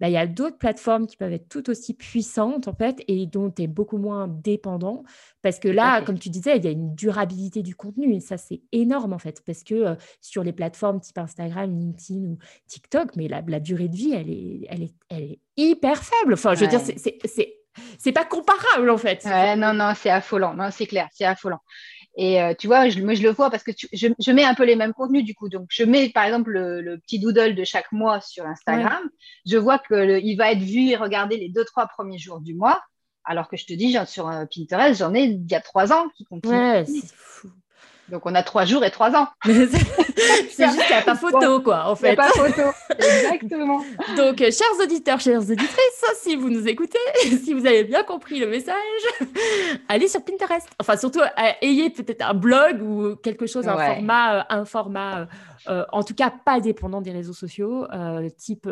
[0.00, 3.26] bah, il y a d'autres plateformes qui peuvent être tout aussi puissantes, en fait, et
[3.26, 5.02] dont tu es beaucoup moins dépendant.
[5.42, 8.36] Parce que là, comme tu disais, il y a une durabilité du contenu et ça,
[8.36, 9.42] c'est énorme en fait.
[9.44, 13.94] Parce que sur les plateformes type Instagram, LinkedIn ou TikTok, mais la, la durée de
[13.94, 14.35] vie, elle est,
[14.68, 16.34] elle est, elle est hyper faible.
[16.34, 17.56] Enfin, je veux dire, c'est
[17.98, 19.24] c'est pas comparable en fait.
[19.56, 20.54] non, non, c'est affolant.
[20.54, 21.60] Non, c'est clair, c'est affolant.
[22.18, 24.64] Et tu vois, je, moi, je le vois parce que je, je, mets un peu
[24.64, 25.50] les mêmes contenus du coup.
[25.50, 29.02] Donc, je mets par exemple le, petit doodle de chaque mois sur Instagram.
[29.44, 32.80] Je vois qu'il va être vu et regardé les deux, trois premiers jours du mois.
[33.26, 36.08] Alors que je te dis, sur euh, Pinterest, j'en ai il y a trois ans
[36.16, 36.54] qui continuent.
[36.54, 37.50] Ouais, c'est fou.
[38.08, 39.28] Donc, on a trois jours et trois ans.
[39.44, 42.12] c'est juste qu'il n'y a pas photo, quoi, en fait.
[42.12, 43.78] Il n'y a pas photo, exactement.
[44.16, 46.98] Donc, euh, chers auditeurs, chères auditrices, si vous nous écoutez,
[47.44, 48.76] si vous avez bien compris le message,
[49.88, 50.68] allez sur Pinterest.
[50.80, 55.26] Enfin, surtout, euh, ayez peut-être un blog ou quelque chose, un format, un format
[55.68, 58.68] euh, en tout cas pas dépendant des réseaux sociaux, euh, type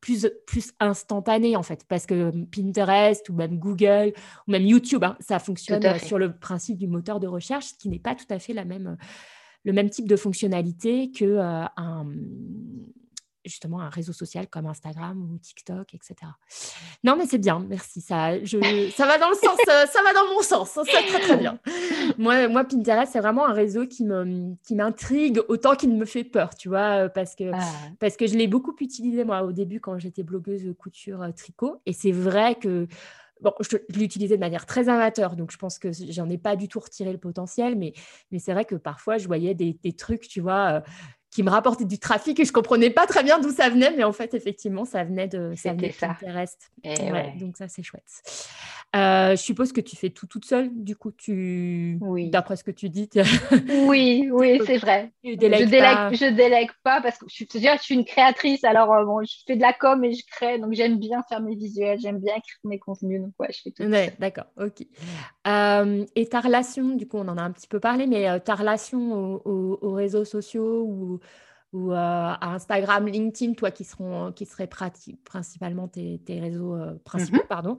[0.00, 4.12] plus, plus instantané en fait, parce que Pinterest ou même Google
[4.46, 7.88] ou même YouTube, hein, ça fonctionne sur le principe du moteur de recherche, ce qui
[7.88, 8.96] n'est pas tout à fait la même,
[9.64, 12.06] le même type de fonctionnalité que euh, un
[13.44, 16.14] justement un réseau social comme Instagram ou TikTok, etc.
[17.04, 18.00] Non, mais c'est bien, merci.
[18.00, 21.20] Ça, je, ça va dans le sens, euh, ça va dans mon sens, ça très
[21.20, 21.58] très bien.
[22.18, 26.24] Moi, moi Pinterest, c'est vraiment un réseau qui me, qui m'intrigue autant qu'il me fait
[26.24, 27.58] peur, tu vois, euh, parce que, ah.
[28.00, 31.92] parce que je l'ai beaucoup utilisé moi au début quand j'étais blogueuse couture tricot, et
[31.92, 32.86] c'est vrai que
[33.40, 36.54] Bon, je, l'ai utilisé de manière très amateur, donc je pense que j'en ai pas
[36.54, 37.92] du tout retiré le potentiel, mais,
[38.30, 40.84] mais c'est vrai que parfois je voyais des, des trucs, tu vois,
[41.32, 44.04] qui me rapportait du trafic et je comprenais pas très bien d'où ça venait, mais
[44.04, 46.14] en fait, effectivement, ça venait de, ça venait ça.
[46.84, 48.02] Eh donc ça, c'est chouette.
[48.94, 52.28] Euh, je suppose que tu fais tout toute seule, du coup, tu, oui.
[52.28, 53.08] d'après ce que tu dis.
[53.86, 55.12] oui, oui, c'est vrai.
[55.24, 59.22] je délègue, je délègue pas parce que je, je suis une créatrice, alors euh, bon,
[59.22, 62.18] je fais de la com et je crée, donc j'aime bien faire mes visuels, j'aime
[62.18, 63.82] bien écrire mes contenus, donc ouais, je fais tout.
[63.84, 64.86] Ouais, d'accord, ok.
[65.46, 68.54] Euh, et ta relation, du coup, on en a un petit peu parlé, mais ta
[68.54, 71.20] relation aux réseaux sociaux ou
[71.72, 77.42] ou euh, à Instagram, LinkedIn, toi qui, seront, qui seraient principalement tes, réseaux euh, principaux,
[77.42, 77.48] mhm.
[77.48, 77.78] pardon,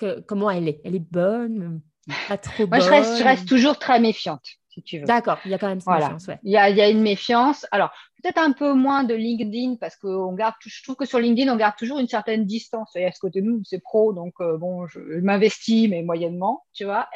[0.00, 0.80] que, comment elle est?
[0.84, 1.80] Elle est bonne?
[2.28, 5.04] Pas trop Moi, je reste, je reste, toujours très méfiante, si tu veux.
[5.04, 6.26] D'accord, il y a quand même cette méfiance.
[6.26, 6.38] Ouais.
[6.42, 7.66] Il, y a, il y a une méfiance.
[7.70, 7.90] Alors,
[8.22, 11.52] peut-être un peu moins de LinkedIn, parce que on garde, je trouve que sur LinkedIn,
[11.52, 12.90] on garde toujours une certaine distance.
[12.94, 16.64] Il y a ce côté, nous, c'est pro, donc euh, bon, je, m'investis, mais moyennement,
[16.72, 17.08] tu vois.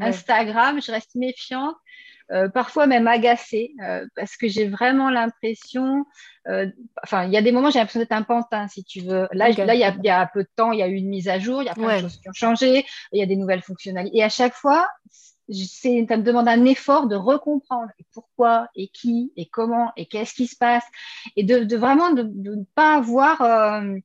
[0.00, 1.76] Instagram, je reste méfiante.
[2.32, 6.06] Euh, parfois même agacée, euh, parce que j'ai vraiment l'impression,
[6.48, 6.66] euh,
[7.02, 9.28] enfin, il y a des moments, j'ai l'impression d'être un pantin, si tu veux.
[9.32, 10.94] Là, là il, y a, il y a peu de temps, il y a eu
[10.94, 13.22] une mise à jour, il y a plein de choses qui ont changé, il y
[13.22, 14.16] a des nouvelles fonctionnalités.
[14.16, 14.88] Et à chaque fois,
[15.50, 20.46] ça me demande un effort de recomprendre pourquoi et qui et comment et qu'est-ce qui
[20.46, 20.84] se passe
[21.36, 23.98] et de, de vraiment de, de, ne pas avoir euh,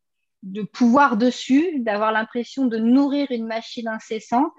[0.43, 4.57] de pouvoir dessus, d'avoir l'impression de nourrir une machine incessante,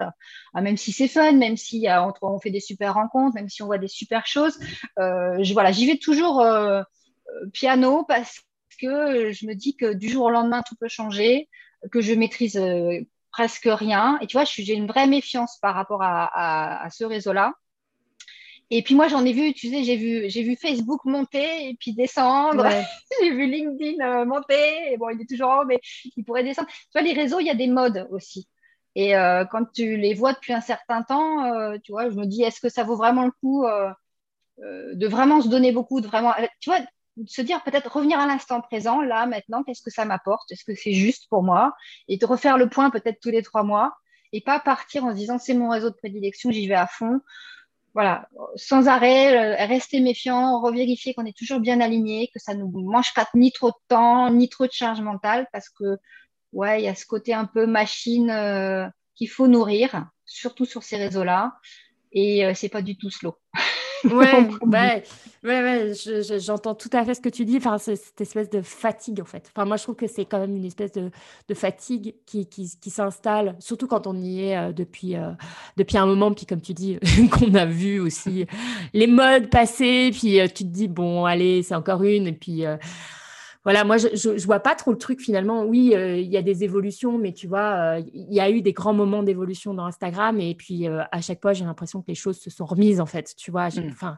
[0.53, 1.87] ah, même si c'est fun, même si
[2.21, 4.59] on fait des super rencontres, même si on voit des super choses.
[4.99, 8.41] Euh, voilà, j'y vais toujours euh, euh, piano parce
[8.79, 11.49] que je me dis que du jour au lendemain, tout peut changer,
[11.91, 12.61] que je maîtrise
[13.31, 14.19] presque rien.
[14.21, 17.53] Et tu vois, j'ai une vraie méfiance par rapport à ce réseau-là.
[18.73, 21.75] Et puis moi, j'en ai vu, tu sais, j'ai vu, j'ai vu Facebook monter et
[21.77, 22.65] puis descendre.
[23.21, 24.93] j'ai vu LinkedIn euh, monter.
[24.93, 25.81] Et bon, il est toujours en haut, mais
[26.15, 26.69] il pourrait descendre.
[26.69, 28.47] Tu vois, les réseaux, il y a des modes aussi.
[28.95, 32.25] Et euh, quand tu les vois depuis un certain temps, euh, tu vois, je me
[32.25, 33.65] dis, est-ce que ça vaut vraiment le coup
[34.57, 36.79] de vraiment se donner beaucoup, de vraiment, tu vois,
[37.17, 40.49] de se dire peut-être revenir à l'instant présent, là, maintenant, qu'est-ce que ça m'apporte?
[40.51, 41.73] Est-ce que c'est juste pour moi?
[42.07, 43.93] Et de refaire le point peut-être tous les trois mois
[44.33, 47.21] et pas partir en se disant, c'est mon réseau de prédilection, j'y vais à fond
[47.93, 52.63] voilà, sans arrêt, euh, rester méfiant, revérifier qu'on est toujours bien aligné, que ça ne
[52.63, 55.97] nous mange pas ni trop de temps, ni trop de charge mentale, parce que
[56.53, 60.83] ouais, il y a ce côté un peu machine euh, qu'il faut nourrir, surtout sur
[60.83, 61.53] ces réseaux-là,
[62.13, 63.35] et euh, c'est pas du tout slow.
[64.11, 65.03] Ouais,
[65.43, 67.57] ouais, ouais, j'entends tout à fait ce que tu dis.
[67.57, 69.49] Enfin, cette espèce de fatigue, en fait.
[69.55, 71.09] Enfin, moi, je trouve que c'est quand même une espèce de,
[71.47, 75.31] de fatigue qui, qui, qui s'installe, surtout quand on y est euh, depuis, euh,
[75.77, 76.31] depuis un moment.
[76.33, 76.99] Puis, comme tu dis,
[77.31, 78.45] qu'on a vu aussi
[78.93, 80.11] les modes passer.
[80.11, 82.27] Puis, euh, tu te dis, bon, allez, c'est encore une.
[82.27, 82.63] Et puis
[83.63, 85.63] voilà, moi, je, je, vois pas trop le truc finalement.
[85.63, 88.61] Oui, euh, il y a des évolutions, mais tu vois, euh, il y a eu
[88.61, 92.07] des grands moments d'évolution dans Instagram, et puis euh, à chaque fois, j'ai l'impression que
[92.07, 93.69] les choses se sont remises en fait, tu vois.
[93.69, 93.89] Mm.
[93.91, 94.17] Enfin.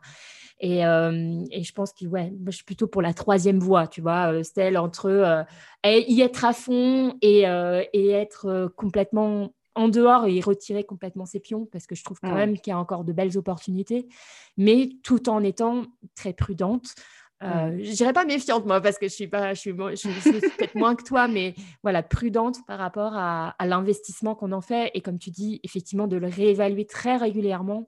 [0.59, 3.99] Et, et, je pense que ouais, moi, je suis plutôt pour la troisième voie, tu
[3.99, 5.45] vois, celle entre
[5.83, 11.65] y être à fond et, et être complètement en dehors et retirer complètement ses pions
[11.65, 14.07] parce que je trouve quand même qu'il y a encore de belles opportunités,
[14.55, 15.83] mais tout en étant
[16.15, 16.95] très prudente,
[17.41, 20.09] euh, je dirais pas méfiante moi parce que je suis pas, je suis, je suis
[20.57, 25.01] peut-être moins que toi, mais voilà prudente par rapport à, l'investissement qu'on en fait et
[25.01, 27.87] comme tu dis effectivement de le réévaluer très régulièrement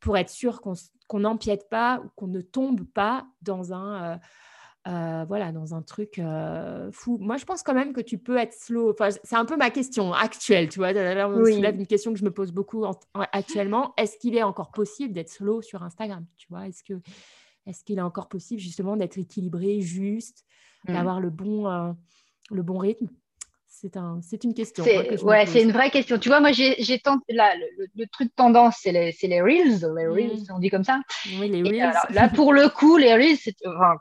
[0.00, 4.16] pour être sûr qu'on n'empiète pas ou qu'on ne tombe pas dans un euh,
[4.86, 7.16] euh, voilà dans un truc euh, fou.
[7.18, 8.90] Moi je pense quand même que tu peux être slow.
[8.90, 10.90] Enfin, c'est un peu ma question actuelle, tu vois.
[10.90, 11.54] On oui.
[11.54, 12.84] soulève une question que je me pose beaucoup
[13.32, 13.94] actuellement.
[13.96, 16.68] Est-ce qu'il est encore possible d'être slow sur Instagram Tu vois?
[16.68, 17.00] Est-ce que
[17.66, 20.44] est-ce qu'il est encore possible justement d'être équilibré, juste,
[20.86, 20.92] mmh.
[20.92, 21.92] d'avoir le bon, euh,
[22.50, 23.08] le bon rythme?
[23.76, 24.84] C'est un, une question.
[24.84, 26.16] C'est, ouais, une vraie question.
[26.16, 27.52] Tu vois, moi, j'ai, tenté, là,
[27.96, 30.54] le, truc tendance, c'est les, les Reels, les Reels, mmh.
[30.54, 31.00] on dit comme ça.
[31.40, 31.92] Oui, les Reels.
[32.10, 33.36] là, pour le coup, les Reels,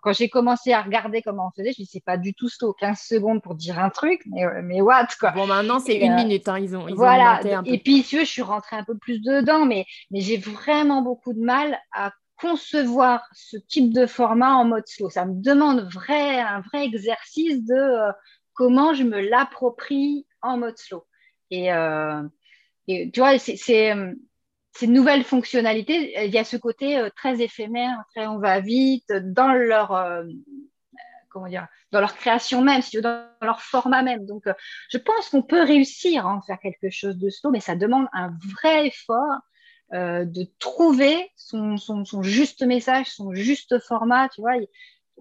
[0.04, 2.50] quand j'ai commencé à regarder comment on faisait, je me dis, c'est pas du tout
[2.50, 5.32] slow, 15 secondes pour dire un truc, mais, mais what, quoi.
[5.32, 7.42] Bon, maintenant, c'est une euh, minute, hein, ils ont, ils voilà.
[7.66, 11.02] Et puis, tu veux, je suis rentrée un peu plus dedans, mais, mais j'ai vraiment
[11.02, 12.12] beaucoup de mal à
[12.44, 15.10] concevoir ce type de format en mode slow.
[15.10, 18.12] Ça me demande vrai, un vrai exercice de euh,
[18.54, 21.06] comment je me l'approprie en mode slow.
[21.50, 22.22] Et, euh,
[22.88, 28.28] tu vois, c'est ces nouvelles fonctionnalités, il y a ce côté euh, très éphémère, très
[28.28, 29.92] on va vite, dans leur
[31.34, 34.26] comment dire, dans leur création même, dans leur format même.
[34.26, 34.54] Donc, euh,
[34.90, 38.08] je pense qu'on peut réussir à en faire quelque chose de slow, mais ça demande
[38.14, 39.40] un vrai effort
[39.94, 44.56] euh, de trouver son, son, son, juste message, son juste format, tu vois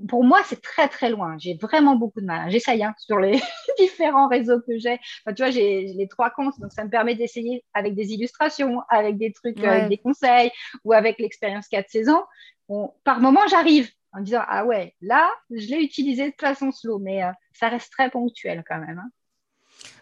[0.08, 1.36] pour moi, c'est très très loin.
[1.38, 2.50] J'ai vraiment beaucoup de mal.
[2.50, 3.40] J'essaye hein, sur les
[3.78, 4.98] différents réseaux que j'ai.
[4.98, 9.18] tu vois, j'ai les trois comptes, donc ça me permet d'essayer avec des illustrations, avec
[9.18, 10.50] des trucs, avec des conseils
[10.84, 12.22] ou avec l'expérience 4 saisons.
[12.68, 16.98] Bon, par moment, j'arrive en disant ah ouais, là, je l'ai utilisé de façon slow,
[16.98, 18.98] mais euh, ça reste très ponctuel quand même.
[18.98, 19.10] Hein.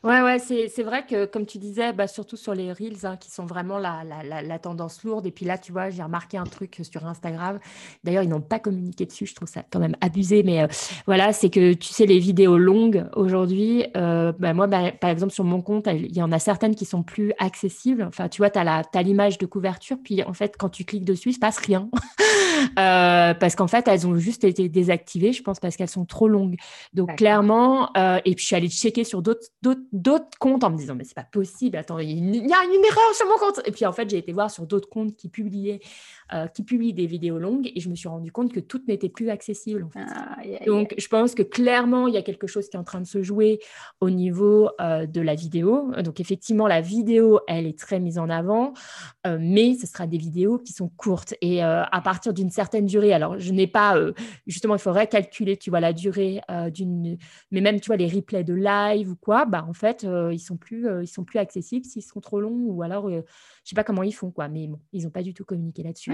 [0.03, 3.31] Ouais, ouais, c'est vrai que, comme tu disais, bah, surtout sur les Reels, hein, qui
[3.31, 5.27] sont vraiment la, la, la, tendance lourde.
[5.27, 7.59] Et puis là, tu vois, j'ai remarqué un truc sur Instagram.
[8.03, 9.27] D'ailleurs, ils n'ont pas communiqué dessus.
[9.27, 10.43] Je trouve ça quand même abusé.
[10.43, 10.69] Mais euh,
[11.05, 15.35] voilà, c'est que, tu sais, les vidéos longues aujourd'hui, euh, bah, moi, bah, par exemple,
[15.35, 18.03] sur mon compte, il y en a certaines qui sont plus accessibles.
[18.03, 19.99] Enfin, tu vois, tu as l'image de couverture.
[20.03, 21.91] Puis, en fait, quand tu cliques dessus, il ne se passe rien.
[22.79, 26.29] Euh, parce qu'en fait, elles ont juste été désactivées, je pense, parce qu'elles sont trop
[26.29, 26.57] longues.
[26.93, 29.47] Donc, clairement, et puis je suis allée checker sur d'autres
[29.93, 33.15] d'autres comptes en me disant mais c'est pas possible attends il y, a une erreur
[33.15, 33.61] sur mon compte.
[33.67, 35.81] Et puis en fait j'ai été voir sur d'autres comptes qui publiaient
[36.33, 39.09] euh, qui publient des vidéos longues et je me suis rendu compte que toutes n'étaient
[39.09, 39.89] plus accessibles
[40.67, 43.07] donc je pense que clairement il y a quelque chose qui est en train de
[43.07, 43.59] se jouer
[44.01, 45.91] au niveau euh, de la vidéo.
[46.03, 48.73] Donc effectivement la vidéo elle est très mise en avant
[49.27, 51.35] euh, mais ce sera des vidéos qui sont courtes.
[51.41, 53.97] Et à partir d'une certaine durée alors je n'ai pas
[54.47, 56.41] justement il faudrait calculer tu vois la durée
[56.73, 57.19] d'une
[57.51, 60.39] mais même tu vois les replays de live ou quoi bah en fait, euh, ils
[60.39, 63.23] sont plus, euh, ils sont plus accessibles s'ils sont trop longs ou alors, euh,
[63.65, 64.49] je sais pas comment ils font quoi.
[64.49, 66.13] Mais bon, ils n'ont pas du tout communiqué là-dessus.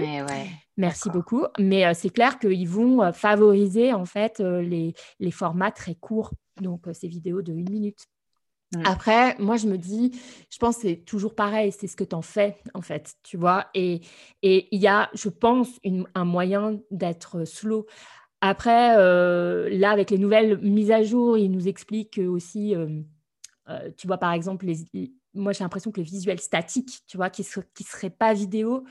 [0.77, 1.45] Merci beaucoup.
[1.59, 7.07] Mais c'est clair qu'ils vont favoriser en fait les, les, formats très courts, donc ces
[7.07, 8.05] vidéos de une minute.
[8.75, 8.81] Mmh.
[8.85, 10.11] Après, moi, je me dis,
[10.49, 13.67] je pense c'est toujours pareil, c'est ce que tu en fais, en fait, tu vois.
[13.73, 14.01] Et
[14.41, 15.69] il y a, je pense,
[16.15, 17.85] un moyen d'être slow.
[18.41, 23.01] Après, là, avec les nouvelles mises à jour, il nous explique aussi euh,
[23.97, 24.65] tu vois, par exemple,
[25.33, 28.85] moi, j'ai l'impression que le visuel statique, tu vois, qui ne serait pas vidéo,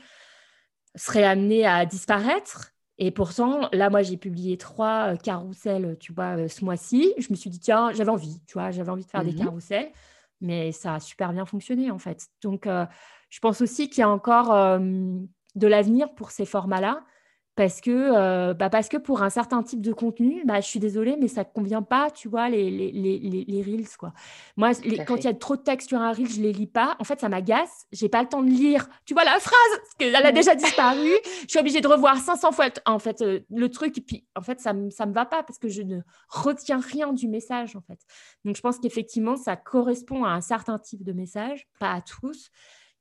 [0.95, 2.73] serait amené à disparaître.
[2.97, 7.13] Et pourtant, là, moi, j'ai publié trois euh, carousels, tu vois, euh, ce mois-ci.
[7.19, 9.45] Je me suis dit, tiens, j'avais envie, tu vois, j'avais envie de faire des mmh
[9.45, 9.91] carousels,
[10.41, 12.27] mais ça a super bien fonctionné, en fait.
[12.41, 12.67] Donc,
[13.29, 17.03] je pense aussi qu'il y a encore de l'avenir pour ces formats-là
[17.57, 20.79] parce que, euh, bah parce que pour un certain type de contenu, bah, je suis
[20.79, 23.97] désolée, mais ça ne convient pas, tu vois, les, les, les, les Reels.
[23.97, 24.13] Quoi.
[24.57, 24.73] Moi,
[25.07, 26.95] quand il y a trop de texte sur un Reel, je ne les lis pas.
[26.99, 27.87] En fait, ça m'agace.
[27.91, 30.53] Je n'ai pas le temps de lire, tu vois, la phrase, parce qu'elle a déjà
[30.53, 31.09] disparu.
[31.41, 33.97] je suis obligée de revoir 500 fois en fait, euh, le truc.
[33.97, 37.11] Et puis, en fait, ça ne me va pas parce que je ne retiens rien
[37.11, 37.99] du message, en fait.
[38.45, 42.51] Donc, je pense qu'effectivement, ça correspond à un certain type de message, pas à tous.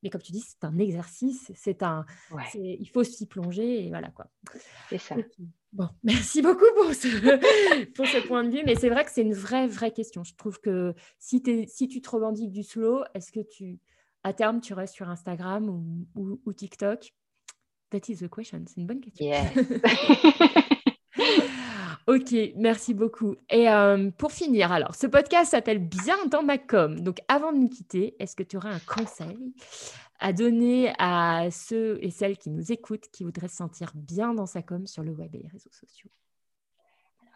[0.06, 2.06] Mais comme tu dis, c'est un exercice, c'est un,
[2.54, 4.28] il faut s'y plonger et voilà quoi.
[4.88, 5.16] C'est ça.
[5.72, 9.22] Bon, merci beaucoup pour ce, pour ce point de vue, mais c'est vrai que c'est
[9.22, 10.22] une vraie, vraie question.
[10.22, 13.80] Je trouve que si, si tu te revendiques du slow, est-ce que tu,
[14.22, 15.68] à terme, tu restes sur Instagram
[16.14, 17.12] ou, ou, TikTok?
[17.90, 18.64] That is the question.
[18.68, 19.26] C'est une bonne question.
[22.06, 23.34] Ok, merci beaucoup.
[23.50, 27.00] Et euh, pour finir, alors, ce podcast s'appelle Bien dans ma com.
[27.00, 29.52] Donc, avant de nous quitter, est-ce que tu aurais un conseil
[30.20, 34.46] à donner à ceux et celles qui nous écoutent, qui voudraient se sentir bien dans
[34.46, 36.08] sa com sur le web et les réseaux sociaux?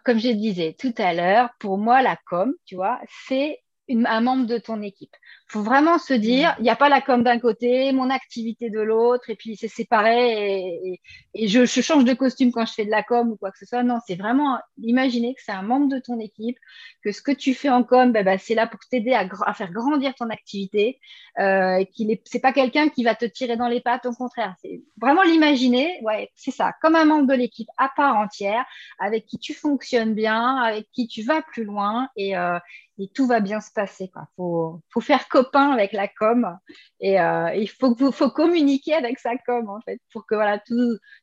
[0.05, 3.59] Comme je disais tout à l'heure, pour moi, la com, tu vois, c'est
[3.91, 5.15] un membre de ton équipe
[5.51, 8.79] faut vraiment se dire, il n'y a pas la com d'un côté, mon activité de
[8.79, 11.01] l'autre, et puis c'est séparé,
[11.35, 13.67] et, je, change de costume quand je fais de la com ou quoi que ce
[13.67, 13.83] soit.
[13.83, 16.57] Non, c'est vraiment imaginer que c'est un membre de ton équipe,
[17.03, 19.73] que ce que tu fais en com, ben, ben, c'est là pour t'aider à, faire
[19.73, 21.01] grandir ton activité,
[21.41, 24.55] euh, qu'il est, c'est pas quelqu'un qui va te tirer dans les pattes, au contraire.
[24.63, 28.65] C'est vraiment l'imaginer, ouais, c'est ça, comme un membre de l'équipe à part entière,
[29.01, 32.59] avec qui tu fonctionnes bien, avec qui tu vas plus loin, et, euh,
[33.01, 34.11] et tout va bien se passer.
[34.15, 36.59] Il faut, faire copain avec la com
[37.01, 40.37] et euh, il faut, faut communiquer avec sa com en fait pour que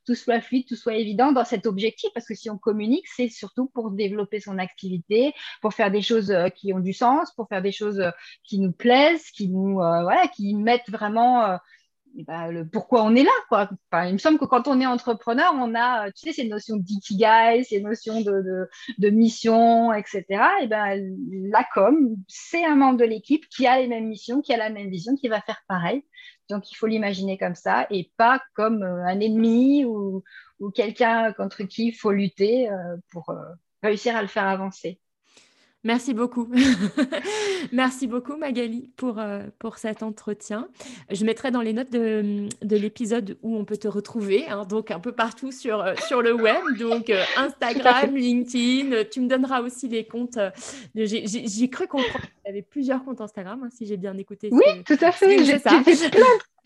[0.06, 3.30] tout soit fluide, tout soit évident dans cet objectif parce que si on communique, c'est
[3.30, 7.48] surtout pour développer son activité, pour faire des choses euh, qui ont du sens, pour
[7.48, 8.12] faire des choses euh,
[8.44, 11.58] qui nous plaisent, qui nous voilà, qui mettent vraiment
[12.24, 13.32] bah, le pourquoi on est là.
[13.50, 13.70] Quoi.
[14.06, 17.64] il me semble que quand on est entrepreneur, on a, tu sais, ces notions d'ikigai,
[17.64, 20.26] ces notions de, de, mission, etc.
[20.62, 21.16] Et ben,
[21.52, 24.70] la com, c'est un membre de l'équipe qui a les mêmes missions, qui a la
[24.70, 26.04] même vision, qui va faire pareil.
[26.50, 30.24] Donc, il faut l'imaginer comme ça et pas comme euh, un ennemi ou,
[30.60, 33.44] ou quelqu'un contre qui il faut lutter euh, pour euh,
[33.84, 35.00] réussir à le faire avancer.
[35.88, 36.50] Merci beaucoup.
[37.72, 40.68] Merci beaucoup Magali pour, euh, pour cet entretien.
[41.10, 44.92] Je mettrai dans les notes de, de l'épisode où on peut te retrouver, hein, donc
[44.92, 49.06] un peu partout sur, euh, sur le web, donc euh, Instagram, LinkedIn.
[49.10, 50.38] Tu me donneras aussi les comptes.
[50.94, 54.50] j'ai, cru comprendre qu'il y avait plusieurs comptes Instagram, hein, si j'ai bien écouté.
[54.52, 55.46] Oui, tout à fait.
[55.46, 55.72] J'ai, ça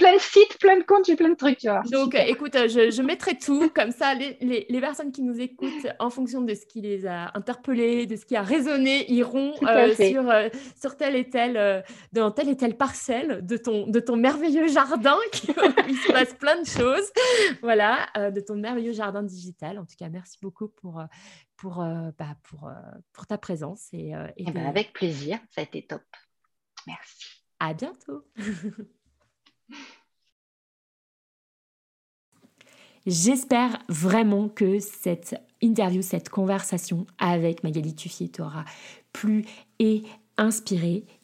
[0.02, 1.84] plein de sites, plein de comptes, j'ai plein de trucs, tu vois.
[1.92, 6.10] Donc, écoute, je, mettrai tout, comme ça, les, les, les, personnes qui nous écoutent, en
[6.10, 10.28] fonction de ce qui les a interpellés, de ce qui a résonné, iront euh, sur,
[10.30, 10.50] euh,
[10.80, 11.82] sur telle et telle, euh,
[12.14, 15.52] dans telle et telle parcelle de ton, de ton merveilleux jardin, qui,
[15.88, 17.12] il se passe plein de choses,
[17.62, 19.78] voilà, de ton merveilleux jardin digital.
[19.78, 21.04] En tout cas, merci beaucoup pour,
[21.58, 21.76] pour,
[22.18, 22.72] bah, pour,
[23.14, 23.90] pour ta présence.
[23.94, 26.02] Et, et, eh ben, avec plaisir, ça a été top.
[26.88, 27.44] Merci.
[27.60, 28.26] À bientôt.
[33.08, 38.64] J'espère vraiment que cette interview, cette conversation avec Magali Tuffier t'aura
[39.12, 39.46] plu
[39.80, 40.04] et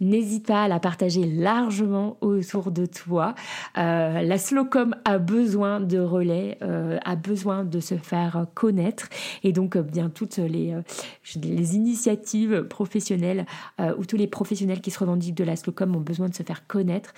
[0.01, 3.35] n'hésite pas à la partager largement autour de toi.
[3.77, 9.09] Euh, la Slowcom a besoin de relais, euh, a besoin de se faire connaître
[9.43, 10.73] et donc euh, bien toutes les,
[11.75, 13.45] initiatives professionnelles
[13.97, 16.65] ou tous les professionnels qui se revendiquent de la Slowcom ont besoin de se faire
[16.67, 17.13] connaître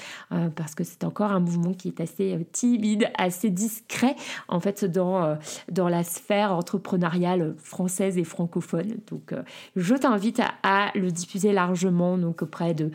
[0.56, 4.16] parce que c'est encore un mouvement qui est assez timide, assez discret
[4.48, 5.38] en fait dans,
[5.72, 8.98] dans la sphère entrepreneuriale française et francophone.
[9.10, 9.34] Donc
[9.76, 12.92] je t'invite à le diffuser largement donc auprès de,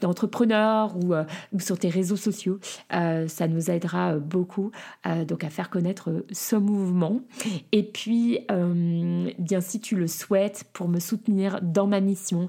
[0.00, 2.58] d'entrepreneurs ou, euh, ou, sur tes réseaux sociaux.
[2.94, 4.70] Euh, ça nous aidera euh, beaucoup
[5.26, 7.20] donc à faire connaître ce mouvement.
[7.72, 8.40] Et puis,
[9.38, 12.48] bien si tu le souhaites, pour me soutenir dans ma mission,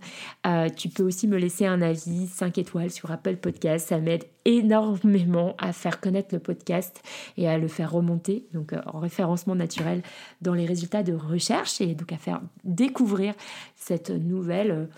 [0.76, 3.90] tu peux aussi me laisser un avis 5 étoiles sur Apple Podcast.
[3.90, 7.02] Ça m'aide énormément à faire connaître le podcast
[7.38, 10.02] et à le faire remonter, donc en référencement naturel
[10.42, 13.34] dans les résultats de recherche et donc à faire découvrir
[13.76, 14.90] cette nouvelle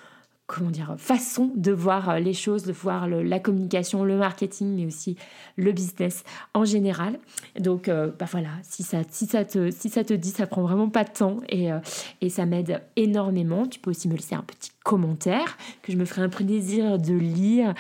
[0.52, 4.86] comment dire, façon de voir euh, les choses, de voir la communication, le marketing, mais
[4.86, 5.16] aussi
[5.56, 6.24] le business
[6.54, 7.20] en général.
[7.60, 10.64] Donc, euh, bah voilà, si ça, si, ça te, si ça te dit, ça prend
[10.64, 11.80] vraiment pas de temps et, euh,
[12.20, 13.66] et ça m'aide énormément.
[13.66, 17.14] Tu peux aussi me laisser un petit commentaire que je me ferai un plaisir de
[17.14, 17.76] lire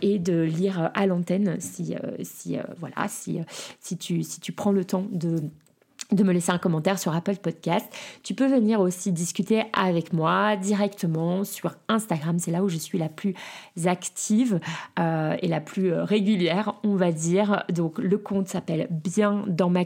[0.00, 3.38] et de lire à l'antenne si, si, voilà, si,
[3.80, 5.42] si, tu, si tu prends le temps de
[6.12, 7.86] de me laisser un commentaire sur Apple Podcast.
[8.22, 12.38] Tu peux venir aussi discuter avec moi directement sur Instagram.
[12.38, 13.34] C'est là où je suis la plus
[13.84, 14.60] active
[14.98, 17.64] euh, et la plus régulière, on va dire.
[17.70, 19.84] Donc le compte s'appelle bien dans ma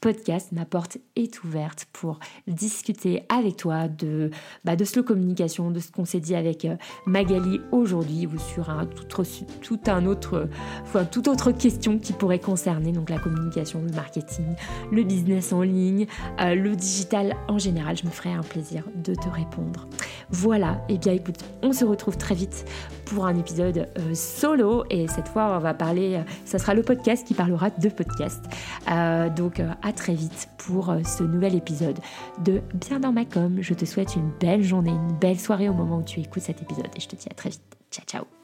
[0.00, 0.52] podcast.
[0.52, 4.30] Ma porte est ouverte pour discuter avec toi de,
[4.64, 6.76] bah, de slow communication, de ce qu'on s'est dit avec euh,
[7.06, 8.86] Magali aujourd'hui ou sur un
[11.04, 14.46] toute autre question qui pourrait concerner donc la communication, le marketing,
[14.90, 16.06] le business en ligne,
[16.40, 17.96] euh, le digital en général.
[17.96, 19.88] Je me ferai un plaisir de te répondre.
[20.30, 22.64] Voilà, et eh bien écoute, on se retrouve très vite
[23.06, 27.26] pour un épisode euh, solo et cette fois on va parler, ça sera le podcast
[27.26, 28.44] qui parlera de podcast.
[29.36, 31.98] donc à très vite pour euh, ce nouvel épisode
[32.44, 33.58] de Bien dans ma com.
[33.60, 36.62] Je te souhaite une belle journée, une belle soirée au moment où tu écoutes cet
[36.62, 37.62] épisode et je te dis à très vite.
[37.90, 38.35] Ciao ciao